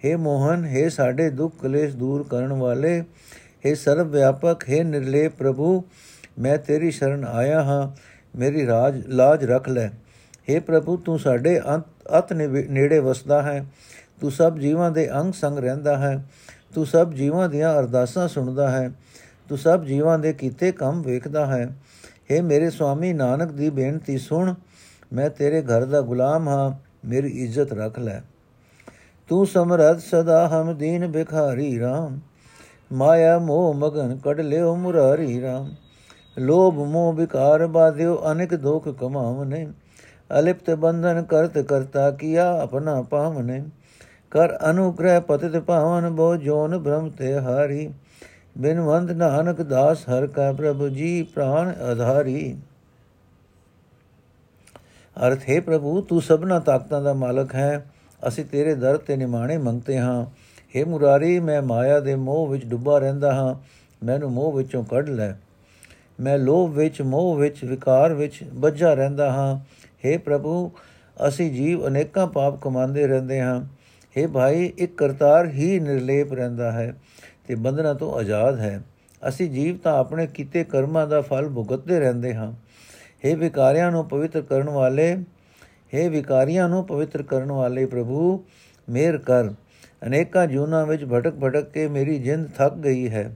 [0.05, 2.99] हे ਮੋਹਨ हे ਸਾਡੇ ਦੁੱਖ ਕਲੇਸ਼ ਦੂਰ ਕਰਨ ਵਾਲੇ
[3.67, 5.83] हे ਸਰਵ ਵਿਆਪਕ हे ਨਿਰਲੇ ਪ੍ਰਭੂ
[6.39, 7.87] ਮੈਂ ਤੇਰੀ ਸ਼ਰਨ ਆਇਆ ਹਾਂ
[8.36, 9.88] ਮੇਰੀ ਰਾਜ, ਲਾਜ ਰੱਖ ਲੈ।
[10.54, 11.62] हे ਪ੍ਰਭੂ, ਤੂੰ ਸਾਡੇ
[12.20, 13.66] ਅਤ ਨੇੜੇ ਵਸਦਾ ਹੈ।
[14.22, 16.26] ਤੂੰ ਸਭ ਜੀਵਾਂ ਦੇ ਅੰਗ ਸੰਗ ਰਹਿੰਦਾ ਹੈ।
[16.76, 18.92] ਤੂੰ ਸਭ ਜੀਵਾਂ ਦੀਆਂ ਅਰਦਾਸਾਂ ਸੁਣਦਾ ਹੈ।
[19.50, 21.76] ਤੂੰ ਸਭ ਜੀਵਾਂ ਦੇ ਕੀਤੇ ਕੰਮ ਵੇਖਦਾ ਹੈ।
[22.06, 24.54] हे ਮੇਰੇ ਸੁਆਮੀ, ਨਾਨਕ ਦੀ ਬੇਨਤੀ ਸੁਣ।
[25.14, 28.22] ਮੈਂ ਤੇਰੇ ਘਰ ਦਾ ਗੁਲਾਮ ਹਾਂ। ਮੇਰੀ ਇੱਜ਼ਤ ਰੱਖ ਲੈ।
[29.28, 32.20] ਤੂੰ ਸਮਰਥ ਸਦਾ ਹਮ ਦੀਨ ਬਿਖਾਰੀ RAM
[32.94, 35.85] ਮਾਇਆ ਮੋਹ ਮਗਨ ਕੜ ਲਿਓ ਮੁਰਾਰੀ RAM
[36.40, 39.68] ਲੋਭ, ਮੋਹ, ਵਿਕਾਰ ਬਾਧਿਓ, ਅਨੇਕ ਦੁਖ ਕਮਾਵਨੇ।
[40.40, 43.66] ਅਲਿਪਤ ਬੰਧਨ ਕਰਤ ਕਰਤਾ ਕੀਆ ਆਪਣਾ ਪਾਵਨੇ।
[44.32, 47.94] ਕਰ ਅਨੁਗ੍ਰਹ ਪਤਿਤ ਪਾਵਨ ਬੋ ਜੋਨ ਬ੍ਰਹਮ ਤੇ ਹਾਰੀ।
[48.58, 52.58] ਬਿਨਵੰਤ ਨਾਨਕ ਦਾਸ ਹਰ ਕਾ ਪ੍ਰਭੂ ਜੀ ਪ੍ਰਾਨ ਆਧਾਰੀ।
[55.28, 57.92] ਅਰਥ, ਹੈ ਪ੍ਰਭੂ, ਤੂੰ ਸਭਨਾ ਤਾਕਤਾਂ ਦਾ ਮਾਲਕ ਹੈ।
[58.28, 60.26] ਅਸੀਂ ਤੇਰੇ ਦਰ ਤੇ ਨਿਮਾਣੇ ਮੰਗਤੇ ਹਾਂ।
[60.76, 63.56] ਹੇ ਮੁਰਾਰੀ, ਮੈਂ ਮਾਇਆ ਦੇ ਮੋਹ ਵਿੱਚ ਡੁੱਬਾ ਰਹਿੰਦਾ ਹਾਂ।
[64.06, 65.34] ਮੈਨੂੰ ਮੋਹ ਵਿੱਚੋਂ ਕੱਢ ਲੈ।
[66.21, 69.55] ਮੈਂ ਲੋਭ ਵਿੱਚ ਮੋਹ ਵਿੱਚ ਵਿਕਾਰ ਵਿੱਚ ਬੱਝਾ ਰਹਿੰਦਾ ਹਾਂ
[70.05, 70.71] हे ਪ੍ਰਭੂ
[71.29, 73.61] ਅਸੀਂ ਜੀਵ ਅਨੇਕਾਂ ਪਾਪ ਕਮਾਉਂਦੇ ਰਹਿੰਦੇ ਹਾਂ
[74.17, 76.95] हे ਭਾਈ ਇੱਕ ਕਰਤਾਰ ਹੀ ਨਿਰਲੇਪ ਰਹਿੰਦਾ ਹੈ
[77.49, 78.81] ਤੇ ਬੰਧਨਾਂ ਤੋਂ ਆਜ਼ਾਦ ਹੈ
[79.23, 82.53] ਅਸੀਂ ਜੀਵ ਤਾਂ ਆਪਣੇ ਕੀਤੇ ਕਰਮਾਂ ਦਾ ਫਲ ਭੁਗਤਦੇ ਰਹਿੰਦੇ ਹਾਂ
[83.25, 85.13] हे ਵਿਕਾਰਿਆਂ ਨੂੰ ਪਵਿੱਤਰ ਕਰਨ ਵਾਲੇ
[85.93, 88.45] हे ਵਿਕਾਰੀਆਂ ਨੂੰ ਪਵਿੱਤਰ ਕਰਨ ਵਾਲੇ ਪ੍ਰਭੂ
[88.89, 89.53] ਮੇਰ ਕਰ
[90.07, 93.31] ਅਨੇਕਾਂ ਜੂਨਾਂ ਵਿੱਚ ਭਟਕ ਭਟਕ ਕੇ ਮੇਰੀ ਜਿੰਦ ਥੱਕ ਗਈ ਹੈ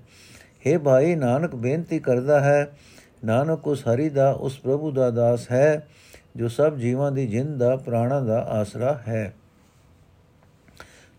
[0.66, 2.72] हे ਭਾਈ, ਨਾਨਕ ਬੇਨਤੀ ਕਰਦਾ ਹੈ,
[3.26, 5.88] ਨਾਨਕ ਉਸ ਹਰੀ ਦਾ, ਉਸ ਪ੍ਰਭੂ ਦਾ ਦਾਸ ਹੈ,
[6.36, 9.34] ਜੋ ਸਭ ਜੀਵਾਂ ਦੀ ਜਿੰਦ ਦਾ, ਪ੍ਰਾਣਾ ਦਾ ਆਸਰਾ ਹੈ।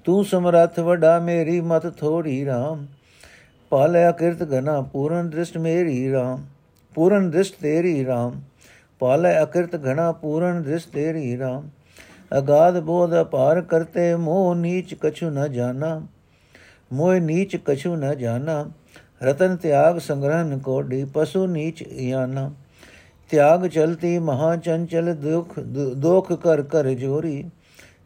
[0.05, 2.87] ਤੂੰ ਸਮਰੱਥ ਵਡਾ ਮੇਰੀ ਮਤ ਥੋੜੀ RAM
[3.71, 6.41] ਪਾਲਿਆ ਕਿਰਤ ਗਨਾ ਪੂਰਨ ਦ੍ਰਿਸ਼ਟ ਮੇਰੀ RAM
[6.95, 8.39] ਪੂਰਨ ਦ੍ਰਿਸ਼ਟ ਤੇਰੀ RAM
[8.99, 11.69] ਪਾਲਿਆ ਅਕਿਰਤ ਘਣਾ ਪੂਰਨ ਦ੍ਰਿਸ਼ਟ ਤੇਰੀ RAM
[12.39, 16.01] ਅਗਾਧ ਬੋਧ ਅਪਾਰ ਕਰਤੇ, ਮੋਹ ਨੀਚ ਕਛੂ ਨ ਜਾਣਾ
[16.93, 18.65] ਮੋਹ ਨੀਚ ਕਛੂ ਨ ਜਾਣਾ
[19.23, 22.53] ਰਤਨ ਤਿਆਗ ਸੰਗ੍ਰਹਨ ਕੋਡੀ ਪਸ਼ੂ ਨੀਚ ਯਾਨਾ
[23.31, 25.59] ਤਿਆਗ ਚਲਤੀ ਮਹਾ ਚੰਚਲ, ਦੁਖ
[25.97, 27.51] ਦੋਖ ਕਰ ਕਰ ਜੋਰੀ।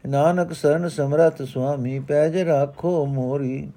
[0.07, 3.71] ਨਾਨਕ ਸਰਨ ਸਮਰਥ ਸੁਆਮੀ, ਪੈਜ ਰਾਖੋ ਮੋਰੀ।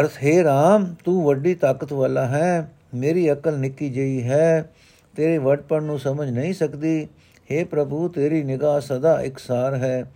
[0.00, 4.70] ਅਰਥ, ਹੈ RAM ਤੂੰ ਵੱਡੀ ਤਾਕਤ ਵਾਲਾ ਹੈ। ਮੇਰੀ ਅਕਲ ਨਿੱਕੀ ਜਈ ਹੈ।
[5.16, 7.08] ਤੇਰੇ ਵਡਪਣ ਨੂੰ ਸਮਝ ਨਹੀਂ ਸਕਦੀ।
[7.52, 10.12] हे ਪ੍ਰਭੂ, ਤੇਰੀ ਨਿਗਾਹ ਸਦਾ ਇਕਸਾਰ ਹੈ।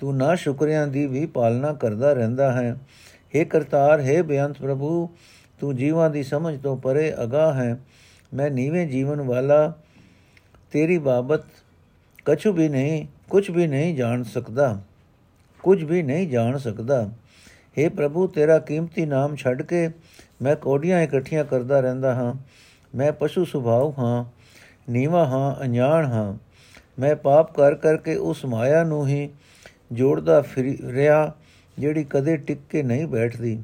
[0.00, 2.76] ਤੂੰ ਨਾ ਸ਼ੁਕਰਿਆਂ ਦੀ ਵੀ ਪਾਲਣਾ ਕਰਦਾ ਰਹਿੰਦਾ ਹੈ।
[3.35, 5.09] हे ਕਰਤਾਰ हे ਬੇਅੰਤ ਪ੍ਰਭੂ
[5.59, 7.77] ਤੂੰ ਜੀਵਾਂ ਦੀ ਸਮਝ ਤੋਂ ਪਰੇ ਅਗਾ ਹੈ
[8.33, 9.73] ਮੈਂ ਨੀਵੇਂ ਜੀਵਨ ਵਾਲਾ
[10.71, 11.45] ਤੇਰੀ ਬਾਬਤ
[12.25, 14.81] ਕਛੂ ਵੀ ਨਹੀਂ ਕੁਝ ਵੀ ਨਹੀਂ ਜਾਣ ਸਕਦਾ
[15.63, 17.01] ਕੁਝ ਵੀ ਨਹੀਂ ਜਾਣ ਸਕਦਾ
[17.77, 19.89] हे ਪ੍ਰਭੂ ਤੇਰਾ ਕੀਮਤੀ ਨਾਮ ਛੱਡ ਕੇ
[20.41, 22.33] ਮੈਂ ਕੋਡੀਆਂ ਇਕੱਠੀਆਂ ਕਰਦਾ ਰਹਿੰਦਾ ਹਾਂ
[22.93, 24.25] ਮੈਂ ਪਸ਼ੂ ਸੁਭਾਅ ਹਾਂ
[24.89, 26.33] ਨੀਵਾ ਹਾਂ ਅਣਜਾਣ ਹਾਂ
[26.99, 29.29] ਮੈਂ ਪਾਪ ਕਰ ਕਰਕੇ ਉਸ ਮਾਇਆ ਨੂੰ ਹੀ
[29.91, 31.33] ਜੋੜਦਾ ਫਿਰ ਰਿਹਾ
[31.78, 33.62] ਜਿਹੜੀ ਕਦੇ ਟਿਕ ਕੇ ਨਹੀਂ ਬੈਠਦੀ,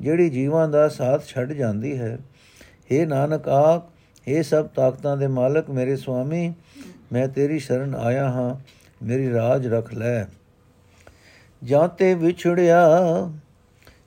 [0.00, 2.18] ਜਿਹੜੀ ਜੀਵਾਂ ਦਾ ਸਾਥ ਛੱਡ ਜਾਂਦੀ ਹੈ।
[2.92, 3.88] हे ਨਾਨਕ ਆਖ
[4.26, 6.52] हे ਸਭ ਤਾਕਤਾਂ ਦੇ ਮਾਲਕ ਮੇਰੇ ਸੁਆਮੀ,
[7.12, 8.54] ਮੈਂ ਤੇਰੀ ਸ਼ਰਨ ਆਇਆ ਹਾਂ,
[9.04, 10.24] ਮੇਰੀ ਰਾਜ ਰੱਖ ਲੈ।
[11.62, 13.30] ਜਾਂ ਤੇ ਵਿਛੜਿਆ,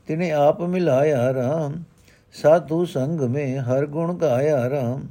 [0.07, 1.79] ਤਿਨੇ ਆਪ ਮਿਲਾਇਆ RAM
[2.33, 5.07] ਸਾਧੂ ਸੰਗ ਮੇ ਹਰ ਗੁਣ ਗਾਇਆ RAM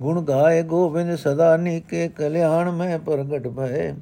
[0.00, 3.92] ਗੁਣ ਗਾਏ ਗੋਬਿੰਦ ਸਦਾ ਨੀਕੇ ਕਲਿਆਣ ਮੈਂ ਪ੍ਰਗਟ ਭਏ।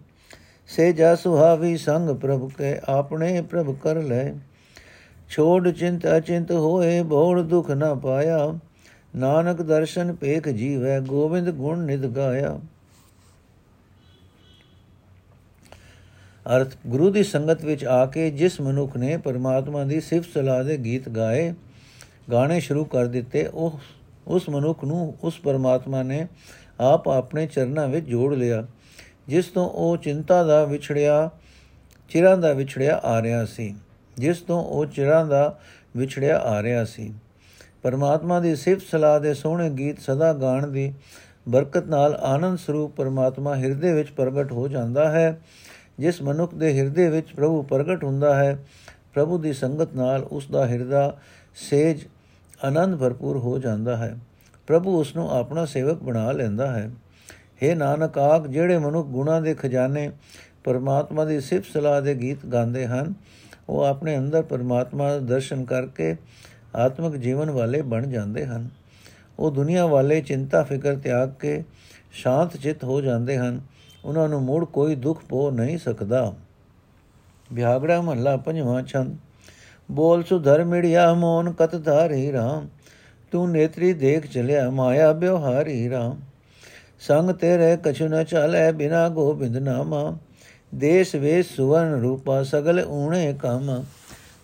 [0.67, 4.33] ਸੇ ਜਾ ਸੁਹਾਵੀ ਸੰਗ ਪ੍ਰਭ ਕੇ ਆਪਣੇ ਪ੍ਰਭ ਕਰ ਲੈ।
[5.29, 8.59] ਛੋੜ ਚਿੰਤ ਅਚਿੰਤ ਹੋਏ ਬੋੜ ਦੁਖ ਨਾ ਪਾਇਆ।
[9.17, 12.61] ਨਾਨਕ ਦਰਸ਼ਨ ਪੇਖ ਜੀਵੈ, ਗੋਬਿੰਦ ਗੁਣ ਨਿਦ ਗਾਇਆ।
[16.57, 20.77] ਅਰਥ, ਗੁਰੂ ਦੀ ਸੰਗਤ ਵਿੱਚ ਆ ਕੇ ਜਿਸ ਮਨੁੱਖ ਨੇ ਪਰਮਾਤਮਾ ਦੀ ਸਿਫਤ ਸਲਾਹ ਦੇ
[20.77, 21.55] ਗੀਤ ਗਾਏ,
[22.33, 23.79] ਗਾਣੇ ਸ਼ੁਰੂ ਕਰ ਦਿੱਤੇ, ਉਹ,
[24.27, 26.27] ਉਸ ਮਨੁੱਖ ਨੂੰ ਉਸ ਪਰਮਾਤਮਾ ਨੇ
[26.81, 28.67] ਆਪ ਆਪਣੇ ਚਰਨਾਂ ਵਿੱਚ ਜੋੜ ਲਿਆ।
[29.29, 31.31] ਜਿਸ ਤੋਂ ਉਹ ਚਿੰਤਾ ਦਾ ਵਿਛੜਿਆ,
[32.09, 33.75] ਚਿਰਾਂ ਦਾ ਵਿਛੜਿਆ ਆ ਰਿਹਾ ਸੀ।
[34.17, 35.59] ਜਿਸ ਤੋਂ ਉਹ ਚਿਰਾਂ ਦਾ
[35.97, 37.15] ਵਿਛੜਿਆ ਆ ਰਿਹਾ ਸੀ।
[37.83, 40.95] ਪਰਮਾਤਮਾ ਦੀ ਸਿਫਤ ਸਲਾਹ ਦੇ ਸੋਹਣੇ ਗੀਤ ਸਦਾ ਗਾਣ ਦੀ
[41.49, 45.41] ਬਰਕਤ ਨਾਲ ਆਨੰਦ ਸਰੂਪ ਪਰਮਾਤਮਾ ਹਿਰਦੇ ਵਿੱਚ ਪ੍ਰਗਟ ਹੋ ਜਾਂਦਾ ਹੈ।
[45.99, 48.59] ਜਿਸ ਮਨੁੱਖ ਦੇ ਹਿਰਦੇ ਵਿੱਚ ਪ੍ਰਭੂ ਪ੍ਰਗਟ ਹੁੰਦਾ ਹੈ,
[49.15, 51.17] ਪ੍ਰਭੂ ਦੀ ਸੰਗਤ ਨਾਲ ਉਸ ਦਾ ਹਿਰਦਾ
[51.55, 52.05] ਸੇਜ
[52.65, 54.19] ਆਨੰਦ ਭਰਪੂਰ ਹੋ ਜਾਂਦਾ ਹੈ।
[54.67, 56.91] ਪ੍ਰਭੂ ਉਸ ਨੂੰ ਆਪਣਾ ਸੇਵਕ ਬਣਾ ਲੈਂਦਾ ਹੈ।
[57.63, 60.11] हे ਨਾਨਕ, ਆਖ ਜਿਹੜੇ ਮਨੁੱਖ ਗੁਣਾ ਦੇ ਖਜ਼ਾਨੇ
[60.65, 63.15] ਪਰਮਾਤਮਾ ਦੀ ਸਿਫਤ ਸਲਾਹ ਦੇ ਗੀਤ ਗਾਉਂਦੇ ਹਨ,
[63.69, 66.17] ਉਹ ਆਪਣੇ ਅੰਦਰ ਪਰਮਾਤਮਾ ਦਾ ਦਰਸ਼ਨ ਕਰਕੇ
[66.77, 68.69] ਆਤਮਿਕ ਜੀਵਨ ਵਾਲੇ ਬਣ ਜਾਂਦੇ ਹਨ।
[69.39, 71.65] ਉਹ ਦੁਨੀਆ ਵਾਲੇ ਚਿੰਤਾ, ਫਿਕਰ, ਤਿਆਗ ਕੇ
[72.13, 73.61] ਸ਼ਾਂਤ ਚਿਤ ਹੋ ਜਾਂਦੇ ਹਨ।
[74.05, 76.35] ਉਹਨਾਂ ਨੂੰ ਮੁੜ ਕੋਈ ਦੁੱਖ ਪੋ ਨਹੀਂ ਸਕਦਾ।
[77.53, 79.17] ਵਿਆਗੜਾ ਮਹੱਲਾ ਪੰਜਵਾਂ ਛੰਦ।
[79.91, 82.69] ਬੋਲ ਸੁਧਰ ਮਿੜਿਆ, ਮੋਨ ਕਤ ਧਾਰੀ ਰਾਮ।
[83.31, 86.21] ਤੂੰ ਨੇਤਰੀ ਦੇਖ ਚਲਿਆ, ਮਾਇਆ ਬਿਵਹਾਰੀ ਰਾਮ।
[87.01, 90.17] ਸੰਗ ਤੇਰੇ ਕਛੁ ਨ ਚਾਲੇ ਬਿਨਾ ਗੋਬਿੰਦ ਨਾਮਾ।
[90.75, 93.85] ਦੇਸ ਵੇ ਸੁਵਰਨ ਰੂਪਾ ਸਗਲ ਊਣੇ ਕਮ।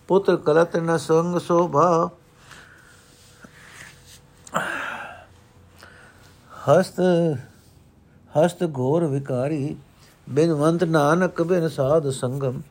[0.07, 2.09] ਪੁੱਤਰ ਕਲਤ ਨ ਸੰਗ ਸੋਭਾ।
[6.69, 7.01] ਹਸਤ
[8.37, 9.75] ਹਸਤ ਘੋਰ ਵਿਕਾਰੀ।
[10.29, 12.61] ਬਿਨਵੰਤ ਨਾਨਕ, ਬਿਨ ਸਾਧ ਸੰਗਮ।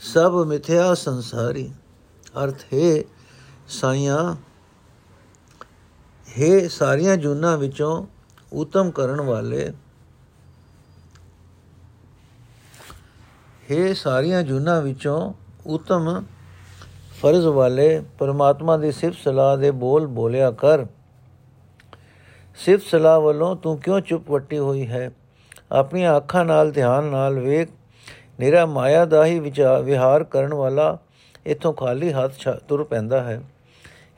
[0.00, 1.72] ਸਭ ਮਿਥਿਆ ਸੰਸਾਰੀ।
[2.44, 3.02] ਅਰਥ ਹੈ,
[3.68, 4.36] ਸਾਈਆਂ।
[6.38, 8.06] ਹੈ ਸਾਰੀਆਂ ਜੁਨਾ ਵਿੱਚੋਂ
[8.52, 9.72] ਉਤਮ ਕਰਨ ਵਾਲੇ
[13.70, 15.34] ਹੈ ਸਾਰੀਆਂ ਜੁਨਾ ਵਿੱਚੋਂ
[15.66, 16.24] ਉਤਮ
[17.22, 20.86] ਫਰਜ਼ ਵਾਲੇ ਪਰਮਾਤਮਾ ਦੀ ਸਿਫਤ ਸਲਾਹ ਦੇ ਬੋਲ ਬੋਲਿਆ ਕਰ।
[22.56, 25.10] ਸਿਫਤ ਸਲਾਹ ਵੱਲੋਂ ਤੂੰ ਕਿਉਂ ਚੁੱਪ ਵੱਟੀ ਹੋਈ ਹੈ?
[25.72, 27.68] ਆਪਣੀਆਂ ਅੱਖਾਂ ਨਾਲ, ਧਿਆਨ ਨਾਲ ਵੇਖ।
[28.40, 30.98] ਨਿਰਾ ਮਾਇਆ ਦਾ ਹੀ ਵਿਚਾਰ ਵਿਹਾਰ ਕਰਨ ਵਾਲਾ
[31.46, 33.42] ਇਥੋਂ ਖਾਲੀ ਹੱਥ ਤੁਰ ਪੈਂਦਾ ਹੈ।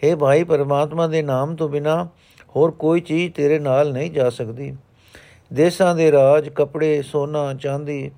[0.04, 2.08] हे ਭਾਈ, ਪਰਮਾਤਮਾ ਦੇ ਨਾਮ ਤੋਂ ਬਿਨਾ
[2.56, 4.76] ਹੋਰ ਕੋਈ ਚੀਜ਼ ਤੇਰੇ ਨਾਲ ਨਹੀਂ ਜਾ ਸਕਦੀ।
[5.52, 8.10] ਦੇਸਾਂ ਦੇ ਰਾਜ, ਕਪੜੇ, ਸੋਨਾ, ਚਾਂਦੀ,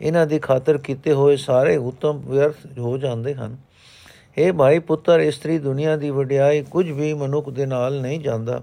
[0.00, 3.56] ਇਹਨਾਂ ਦੀ ਖਾਤਰ ਕੀਤੇ ਹੋਏ ਸਾਰੇ ਉਤਮ ਵਿਅਰਥ ਹੋ ਜਾਂਦੇ ਹਨ।
[4.38, 8.62] ਇਹ ਭਾਈ ਪੁੱਤਰ ਇਸਤਰੀ ਦੁਨੀਆ ਦੀ ਵਡਿਆਈ ਕੁਝ ਵੀ ਮਨੁੱਖ ਦੇ ਨਾਲ ਨਹੀਂ ਜਾਂਦਾ।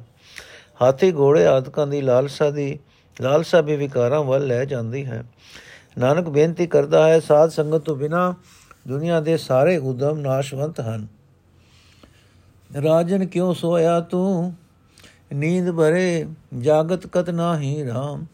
[0.82, 2.80] ਹਾਥੀ, ਘੋੜੇ, ਆਦਿਕਾਂ ਦੀ ਲਾਲਸਾ ਦੀ,
[3.22, 5.24] ਲਾਲਸਾ ਵੀ ਵਿਕਾਰਾਂ ਵੱਲ ਲੈ ਜਾਂਦੀ ਹੈ।
[5.98, 8.36] ਨਾਨਕ ਬੇਨਤੀ ਕਰਦਾ ਹੈ, ਸਾਧ ਸੰਗਤ ਤੋਂ ਬਿਨਾ
[8.88, 11.08] ਦੁਨੀਆ ਦੇ ਸਾਰੇ ਉਦਮ ਨਾਸ਼ਵੰਤ ਹਨ।
[12.84, 14.54] ਰਾਜਨ ਕਿਉ ਸੋਇਆ ਤੂੰ?
[15.34, 16.26] ਨੀਂਦ ਭਰੇ,
[16.60, 18.26] ਜਾਗਤ ਕਤ ਨਾਹੀ ਰਾਮ।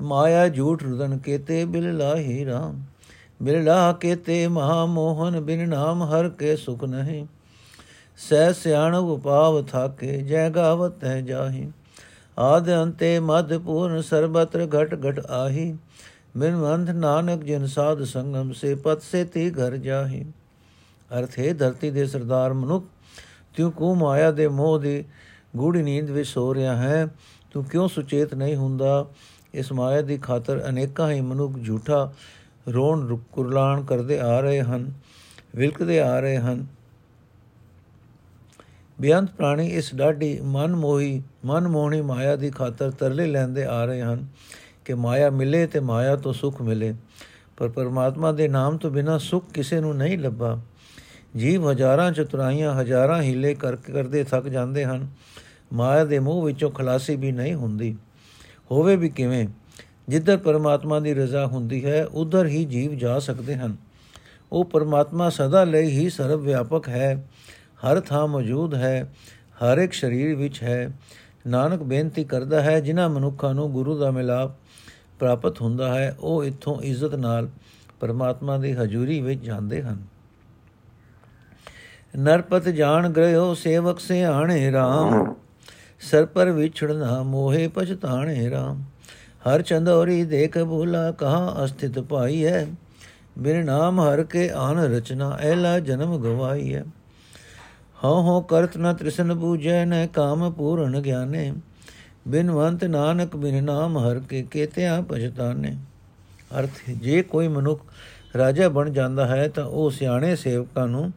[0.00, 2.82] ਮਾਇਆ ਝੂਠ ਰੁਦਨ ਕੇਤੇ ਬਿਲ ਲਾਹੀ ਰਾਮ।
[3.42, 7.26] ਬਿਲ ਲਾ ਕੇਤੇ ਮਹਾ ਮੋਹਨ ਬਿਨ ਨਾਮ ਹਰ ਕੇ ਸੁਖ ਨਹੀਂ।
[8.16, 11.72] ਸਹਿ ਸਿਆਣ ਉਪਾਵ ਥਾਕੇ, ਜੈ ਗਾਵਤ ਹੈ ਜਾਹੀ।
[12.38, 15.76] ਆਦ ਅੰਤੇ ਮਦ ਪੂਰਨ, ਸਰਬਤਰ ਘਟ ਘਟ ਆਹੀ।
[16.36, 20.24] ਬਿਨ ਮੰਧ ਨਾਨਕ ਜਿਨ ਸਾਧ ਸੰਗਮ, ਸੇ ਪਤ ਸੇ ਤੀ ਘਰ ਜਾਹੀ।
[21.18, 22.86] ਅਰਥ ਹੈ ਧਰਤੀ ਦੇ ਸਰਦਾਰ ਮਨੁੱਖ
[23.56, 25.04] ਤੂੰ ਕੋ ਮਾਇਆ ਦੇ ਮੋਹ ਦੀ
[25.56, 27.08] ਗੂੜੀ ਨੀਂਦ ਵਿੱਚ ਸੋ ਰਿਹਾ ਹੈ।
[27.50, 29.06] ਤੂੰ ਕਿਉਂ ਸੁਚੇਤ ਨਹੀਂ ਹੁੰਦਾ?
[29.54, 32.12] ਇਸ ਮਾਇਆ ਦੀ ਖਾਤਰ ਅਨੇਕਾਂ ਹੀ ਮਨੁੱਖ ਝੂਠਾ
[32.72, 34.92] ਰੋਣ ਕੁਰਲਾਣ ਕਰਦੇ ਆ ਰਹੇ ਹਨ,
[35.56, 36.66] ਵਿਲਕਦੇ ਆ ਰਹੇ ਹਨ।
[39.00, 44.02] ਬਿਆੰਤ ਪ੍ਰਾਣੀ ਇਸ ਡਾਢੀ ਮਨ ਮੋਹੀ ਮਨ ਮੋਹਣੀ ਮਾਇਆ ਦੀ ਖਾਤਰ ਤਰਲੇ ਲੈਂਦੇ ਆ ਰਹੇ
[44.02, 44.26] ਹਨ
[44.84, 46.94] ਕਿ ਮਾਇਆ ਮਿਲੇ ਤੇ ਮਾਇਆ ਤੋਂ ਸੁਖ ਮਿਲੇ।
[47.56, 50.58] ਪਰ ਪਰਮਾਤਮਾ ਦੇ ਨਾਮ ਤੋਂ ਬਿਨਾ ਸੁਖ ਕਿਸੇ ਨੂੰ ਨਹੀਂ ਲੱਭਾ।
[51.36, 55.08] ਜੀਵ ਹਜ਼ਾਰਾਂ ਚਤੁਰਾਈਆਂ ਹਜ਼ਾਰਾਂ ਹੀਲੇ ਕਰਕੇ ਕਰਦੇ ਥੱਕ ਜਾਂਦੇ ਹਨ।
[55.72, 57.96] ਮਾਇਆ ਦੇ ਮੂਹ ਵਿੱਚੋਂ ਖਲਾਸੀ ਵੀ ਨਹੀਂ ਹੁੰਦੀ।
[58.70, 59.48] ਹੋਵੇ ਵੀ ਕਿਵੇਂ,
[60.08, 63.76] ਜਿੱਧਰ ਪਰਮਾਤਮਾ ਦੀ ਰਜ਼ਾ ਹੁੰਦੀ ਹੈ, ਉਧਰ ਹੀ ਜੀਵ ਜਾ ਸਕਦੇ ਹਨ।
[64.52, 67.28] ਉਹ ਪਰਮਾਤਮਾ ਸਦਾ ਲਈ ਹੀ ਸਰਵ ਵਿਆਪਕ ਹੈ,
[67.86, 69.12] ਹਰ ਥਾਂ ਮੌਜੂਦ ਹੈ,
[69.64, 70.90] ਹਰ ਇੱਕ ਸਰੀਰ ਵਿੱਚ ਹੈ।
[71.46, 74.50] ਨਾਨਕ ਬੇਨਤੀ ਕਰਦਾ ਹੈ, ਜਿਨ੍ਹਾਂ ਮਨੁੱਖਾਂ ਨੂੰ ਗੁਰੂ ਦਾ ਮਿਲਾਪ
[75.18, 77.48] ਪ੍ਰਾਪਤ ਹੁੰਦਾ ਹੈ, ਉਹ ਇੱਥੋਂ ਇੱਜ਼ਤ ਨਾਲ
[78.00, 80.02] ਪਰਮਾਤਮਾ ਦੀ ਹਜ਼ੂਰੀ ਵਿੱਚ ਜਾਂਦੇ ਹਨ।
[82.16, 85.34] ਨਰਪਤ ਜਾਣ ਗਇਓ ਸੇਵਕ ਸੇ ਆਣੇ RAM
[86.00, 88.82] ਸਰ ਪਰ ਵਿਛੜਨਾ, ਮੋਹੇ ਪਛਤਾਣੇ RAM
[89.48, 92.66] ਹਰ ਚੰਦੋਰੀ ਦੇਖ ਭੂਲਾ, ਕਹਾ ਅਸਥਿਤ ਪਾਈ ਹੈ
[93.38, 96.84] ਬਿਨ ਨਾਮ ਹਰ ਕੇ ਆਨ ਰਚਨਾ, ਐਲਾ ਜਨਮ ਗਵਾਈ ਹੈ
[98.04, 101.52] ਹਉ ਹਉ ਕਰਤ ਨ ਤ੍ਰਿਸ਼ਨ ਬੂਝੈ, ਨ ਕਾਮ ਪੂਰਨ ਗਿਆਨੇ।
[102.28, 105.76] ਬਿਨਵੰਤ ਨਾਨਕ ਬਿਨ ਨਾਮ ਹਰ ਕੇ ਕੇਤਿਆ ਪਛਤਾਨੇ।
[106.58, 107.82] ਅਰਥ, ਜੇ ਕੋਈ ਮਨੁੱਖ
[108.36, 111.12] ਰਾਜਾ ਬਣ ਜਾਂਦਾ ਹੈ, ਤਾਂ ਉਹ ਸਿਆਣੇ ਸੇਵਕਾਂ ਨੂੰ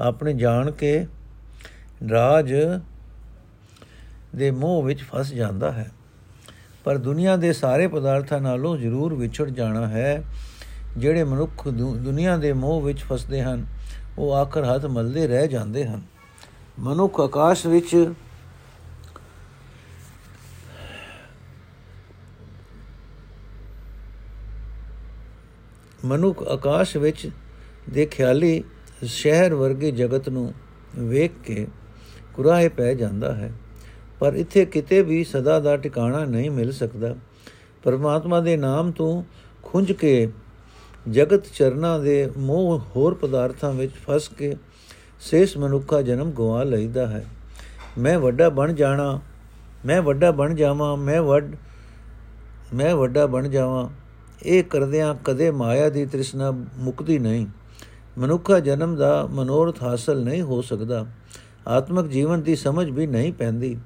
[0.00, 1.06] ਆਪਣੇ ਜਾਣ ਕੇ
[2.10, 2.54] ਰਾਜ
[4.36, 5.90] ਦੇ ਮੋਹ ਵਿੱਚ ਫਸ ਜਾਂਦਾ ਹੈ।
[6.84, 10.22] ਪਰ ਦੁਨੀਆ ਦੇ ਸਾਰੇ ਪਦਾਰਥਾਂ ਨਾਲੋਂ ਜ਼ਰੂਰ ਵਿਛੜ ਜਾਣਾ ਹੈ,
[10.96, 13.66] ਜਿਹੜੇ ਮਨੁੱਖ ਦੁਨੀਆ ਦੇ ਮੋਹ ਵਿੱਚ ਫਸਦੇ ਹਨ,
[14.18, 16.02] ਉਹ ਆਖਰ ਹੱਥ ਮਲਦੇ ਰਹਿ ਜਾਂਦੇ ਹਨ।
[16.78, 18.12] ਮਨੁੱਖ ਆਕਾਸ਼ ਵਿੱਚ
[26.04, 27.30] ਮਨੁੱਖ ਆਕਾਸ਼ ਵਿੱਚ
[27.90, 28.64] ਦੇ ਖਿਆਲੀ
[29.04, 30.52] ਸ਼ਹਿਰ ਵਰਗੇ ਜਗਤ ਨੂੰ
[30.98, 31.66] ਵੇਖ ਕੇ
[32.34, 33.52] ਕੁਰਾਹੇ ਪੈ ਜਾਂਦਾ ਹੈ।
[34.20, 37.16] ਪਰ ਇੱਥੇ ਕਿਤੇ ਵੀ ਸਦਾ ਦਾ ਟਿਕਾਣਾ ਨਹੀਂ ਮਿਲ ਸਕਦਾ।
[37.82, 39.22] ਪਰਮਾਤਮਾ ਦੇ ਨਾਮ ਤੋਂ
[39.62, 40.32] ਖੁੰਝ ਕੇ
[41.10, 44.56] ਜਗਤ ਚਰਨਾ ਦੇ ਮੋਹ ਹੋਰ ਪਦਾਰਥਾਂ ਵਿੱਚ ਫਸ ਕੇ
[45.20, 47.26] ਸੇਸ ਮਨੁੱਖਾ ਜਨਮ ਗਵਾ ਲਈਦਾ ਹੈ।
[47.98, 49.20] ਮੈਂ ਵੱਡਾ ਬਣ ਜਾਣਾ,
[49.86, 51.56] ਮੈਂ ਵੱਡਾ ਬਣ ਜਾਵਾਂ, ਮੈਂ ਵੱਡ,
[52.74, 53.88] ਮੈਂ ਵੱਡਾ ਬਣ ਜਾਵਾਂ।
[54.42, 57.46] ਇਹ ਕਰਦਿਆਂ ਕਦੇ ਮਾਇਆ ਦੀ ਤ੍ਰਿਸ਼ਨਾ ਮੁਕਦੀ ਨਹੀਂ।
[58.18, 61.06] ਮਨੁੱਖਾ ਜਨਮ ਦਾ ਮਨੋਰਥ ਹਾਸਲ ਨਹੀਂ ਹੋ ਸਕਦਾ।
[61.68, 63.76] ਆਤਮਿਕ ਜੀਵਨ ਦੀ ਸਮਝ ਵੀ ਨਹੀਂ ਪੈਂਦੀ।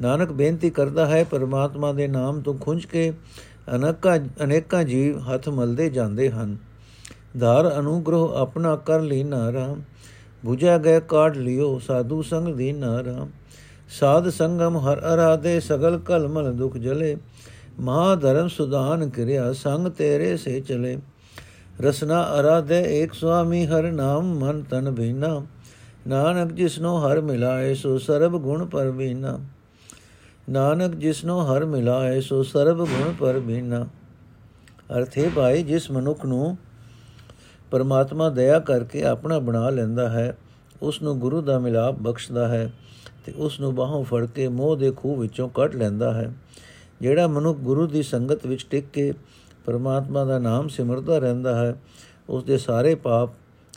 [0.00, 3.12] ਨਾਨਕ ਬੇਨਤੀ ਕਰਦਾ ਹੈ, ਪਰਮਾਤਮਾ ਦੇ ਨਾਮ ਤੋਂ ਖੁੰਝ ਕੇ
[3.74, 6.56] ਅਨੇਕਾਂ ਅਨੇਕਾਂ ਜੀਵ ਹੱਥ ਮਲਦੇ ਜਾਂਦੇ ਹਨ।
[7.38, 9.82] ਧਾਰ ਅਨੁਗ੍ਰਹ ਆਪਣਾ ਕਰ ਲੀਨਾ ਰਾਮ
[10.48, 13.30] 부ਜਾ ਗਏ ਕਾਢ ਲਿਓ, ਸਾਧੂ ਸੰਗ ਦੀਨਾ ਰਾਮ
[14.00, 17.16] ਸਾਧ ਸੰਗਮ ਹਰ ਅਰਾਦੇ ਸਗਲ ਕਲਮਲ ਦੁਖ ਜਲੇ।
[17.80, 20.98] ਮਹਾ ਧਰਮ ਸੁਦਾਨ ਕਰਿਆ, ਸੰਗ ਤੇਰੇ ਸੇ ਚਲੇ।
[21.80, 25.42] ਰਸਨਾ ਅਰਾਧੇ ਏਕ ਸੁਆਮੀ, ਹਰ ਨਾਮ ਮਨ ਤਨ ਬੀਨਾ।
[26.08, 29.38] ਨਾਨਕ ਜਿਸਨੋ ਹਰ ਮਿਲਾਏ, ਸੋ ਸਰਬ ਗੁਣ ਪਰ ਬੀਨਾ
[30.48, 33.86] ਨਾਨਕ ਜਿਸਨੋ ਹਰ ਮਿਲਾਏ, ਸੋ ਸਰਬ ਗੁਣ ਪਰ ਬੀਨਾ।
[34.98, 36.58] ਅਰਥੇ ਭਾਈ, ਜਿਸ ਮਨੁੱਖ ਨੂੰ
[37.70, 40.38] ਪਰਮਾਤਮਾ ਦਇਆ ਕਰਕੇ ਆਪਣਾ ਬਣਾ ਲੈਂਦਾ ਹੈ
[40.82, 42.72] ਉਸ ਨੂੰ ਗੁਰੂ ਦਾ ਮਿਲਾਪ ਬਖਸ਼ਦਾ ਹੈ
[43.24, 46.32] ਤੇ ਉਸ ਨੂੰ ਬਾਹੋਂ ਫੜ ਕੇ ਮੋਹ ਦੇ ਖੂਹ ਵਿੱਚੋਂ ਕੱਢ ਲੈਂਦਾ ਹੈ।
[47.00, 49.12] ਜਿਹੜਾ ਮਨੁੱਖ ਗੁਰੂ ਦੀ ਸੰਗਤ ਵਿੱਚ ਟਿਕ ਕੇ
[49.66, 51.74] ਪਰਮਾਤਮਾ ਦਾ ਨਾਮ ਸਿਮਰਦਾ ਰਹਿੰਦਾ ਹੈ
[52.28, 53.30] ਉਸ ਦੇ ਸਾਰੇ ਪਾਪ,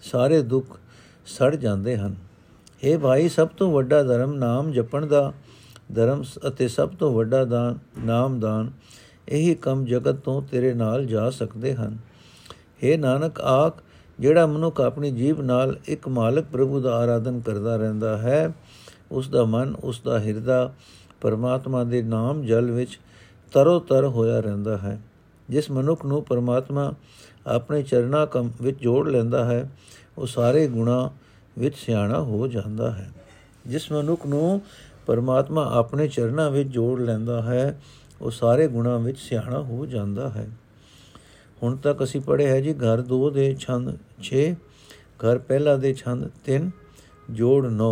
[0.03, 0.79] ਸਾਰੇ ਦੁੱਖ
[1.25, 2.15] ਸੜ ਜਾਂਦੇ ਹਨ।
[2.83, 5.33] ਇਹ ਭਾਈ, ਸਭ ਤੋਂ ਵੱਡਾ ਧਰਮ ਨਾਮ ਜਪਣ ਦਾ
[5.95, 8.71] ਧਰਮ ਅਤੇ ਸਭ ਤੋਂ ਵੱਡਾ ਦਾਨ, ਨਾਮ ਦਾਨ,
[9.29, 11.97] ਇਹੀ ਕੰਮ ਜਗਤ ਤੋਂ ਤੇਰੇ ਨਾਲ ਜਾ ਸਕਦੇ ਹਨ।
[12.83, 13.83] हे ਨਾਨਕ, ਆਖ,
[14.19, 18.53] ਜਿਹੜਾ ਮਨੁੱਖ ਆਪਣੀ ਜੀਬ ਨਾਲ ਇੱਕ ਮਾਲਕ ਪ੍ਰਭੂ ਦਾ ਆਰਾਧਨ ਕਰਦਾ ਰਹਿੰਦਾ ਹੈ
[19.11, 20.73] ਉਸ ਦਾ ਮਨ ਉਸ ਦਾ ਹਿਰਦਾ
[21.21, 22.99] ਪਰਮਾਤਮਾ ਦੇ ਨਾਮ ਜਲ ਵਿੱਚ
[23.53, 25.01] ਤਰੋ ਤਰ ਹੋਇਆ ਰਹਿੰਦਾ ਹੈ।
[25.49, 26.93] ਜਿਸ ਮਨੁੱਖ ਨੂੰ ਪਰਮਾਤਮਾ
[27.47, 29.71] ਆਪਣੇ ਚਰਨਾ ਕਮ ਵਿੱਚ ਜੋੜ ਲੈਂਦਾ ਹੈ,
[30.17, 31.11] ਉਹ ਸਾਰੇ ਗੁਣਾ
[31.57, 33.11] ਵਿੱਚ ਸਿਆਣਾ ਹੋ ਜਾਂਦਾ ਹੈ।
[33.67, 34.61] ਜਿਸ ਮਨੁੱਖ ਨੂੰ
[35.05, 37.81] ਪਰਮਾਤਮਾ ਆਪਣੇ ਚਰਨਾ ਵਿੱਚ ਜੋੜ ਲੈਂਦਾ ਹੈ,
[38.21, 40.47] ਉਹ ਸਾਰੇ ਗੁਣਾ ਵਿੱਚ ਸਿਆਣਾ ਹੋ ਜਾਂਦਾ ਹੈ।
[41.63, 44.55] ਹੁਣ ਤੱਕ ਅਸੀਂ ਪੜ੍ਹੇ ਹੈ ਜੀ, ਘਰ 2 ਦੇ ਛੰਦ 6
[45.23, 46.69] ਘਰ ਪਹਿਲਾ ਦੇ ਛੰਦ 3
[47.31, 47.91] ਜੋੜ 9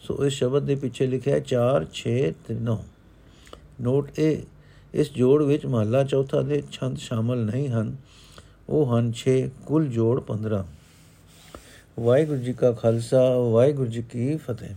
[0.00, 2.14] ਸੋ ਇਸ ਸ਼ਬਦ ਦੇ ਪਿੱਛੇ ਲਿਖਿਆ 4 6
[2.46, 2.76] ਤੇ 9
[3.80, 4.42] ਨੋਟ ਇਹ
[4.94, 7.96] ਇਸ ਜੋੜ ਵਿੱਚ ਮਹੱਲਾ ਚੌਥਾ ਦੇ ਛੰਦ ਸ਼ਾਮਲ ਨਹੀਂ ਹਨ।
[8.68, 9.34] ਉਹ ਹਨ 6
[9.66, 10.64] ਕੁੱਲ ਜੋੜ 15
[12.00, 14.74] ਵਾਹਿਗੁਰੂ ਜੀ ਕਾ ਖਾਲਸਾ, ਵਾਹਿਗੁਰੂ ਜੀ ਕੀ ਫਤਿਹ।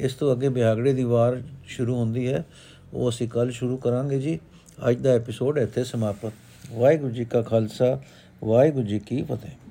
[0.00, 2.44] ਇਸ ਤੋਂ ਅੱਗੇ ਬਿਹਾਗੜੇ ਦੀ ਵਾਰ ਸ਼ੁਰੂ ਹੁੰਦੀ ਹੈ।
[2.94, 4.38] ਉਹ ਅਸੀਂ ਕੱਲ ਸ਼ੁਰੂ ਕਰਾਂਗੇ ਜੀ।
[4.90, 6.32] ਅੱਜ ਦਾ ਐਪੀਸੋਡ ਇੱਥੇ ਸਮਾਪਤ।
[6.72, 8.00] ਵਾਹਿਗੁਰੂ ਜੀ ਕਾ ਖਾਲਸਾ,
[8.44, 9.68] ਵਾਹਿਗੁਰੂ ਜੀ ਕੀ ਫਤਿਹ।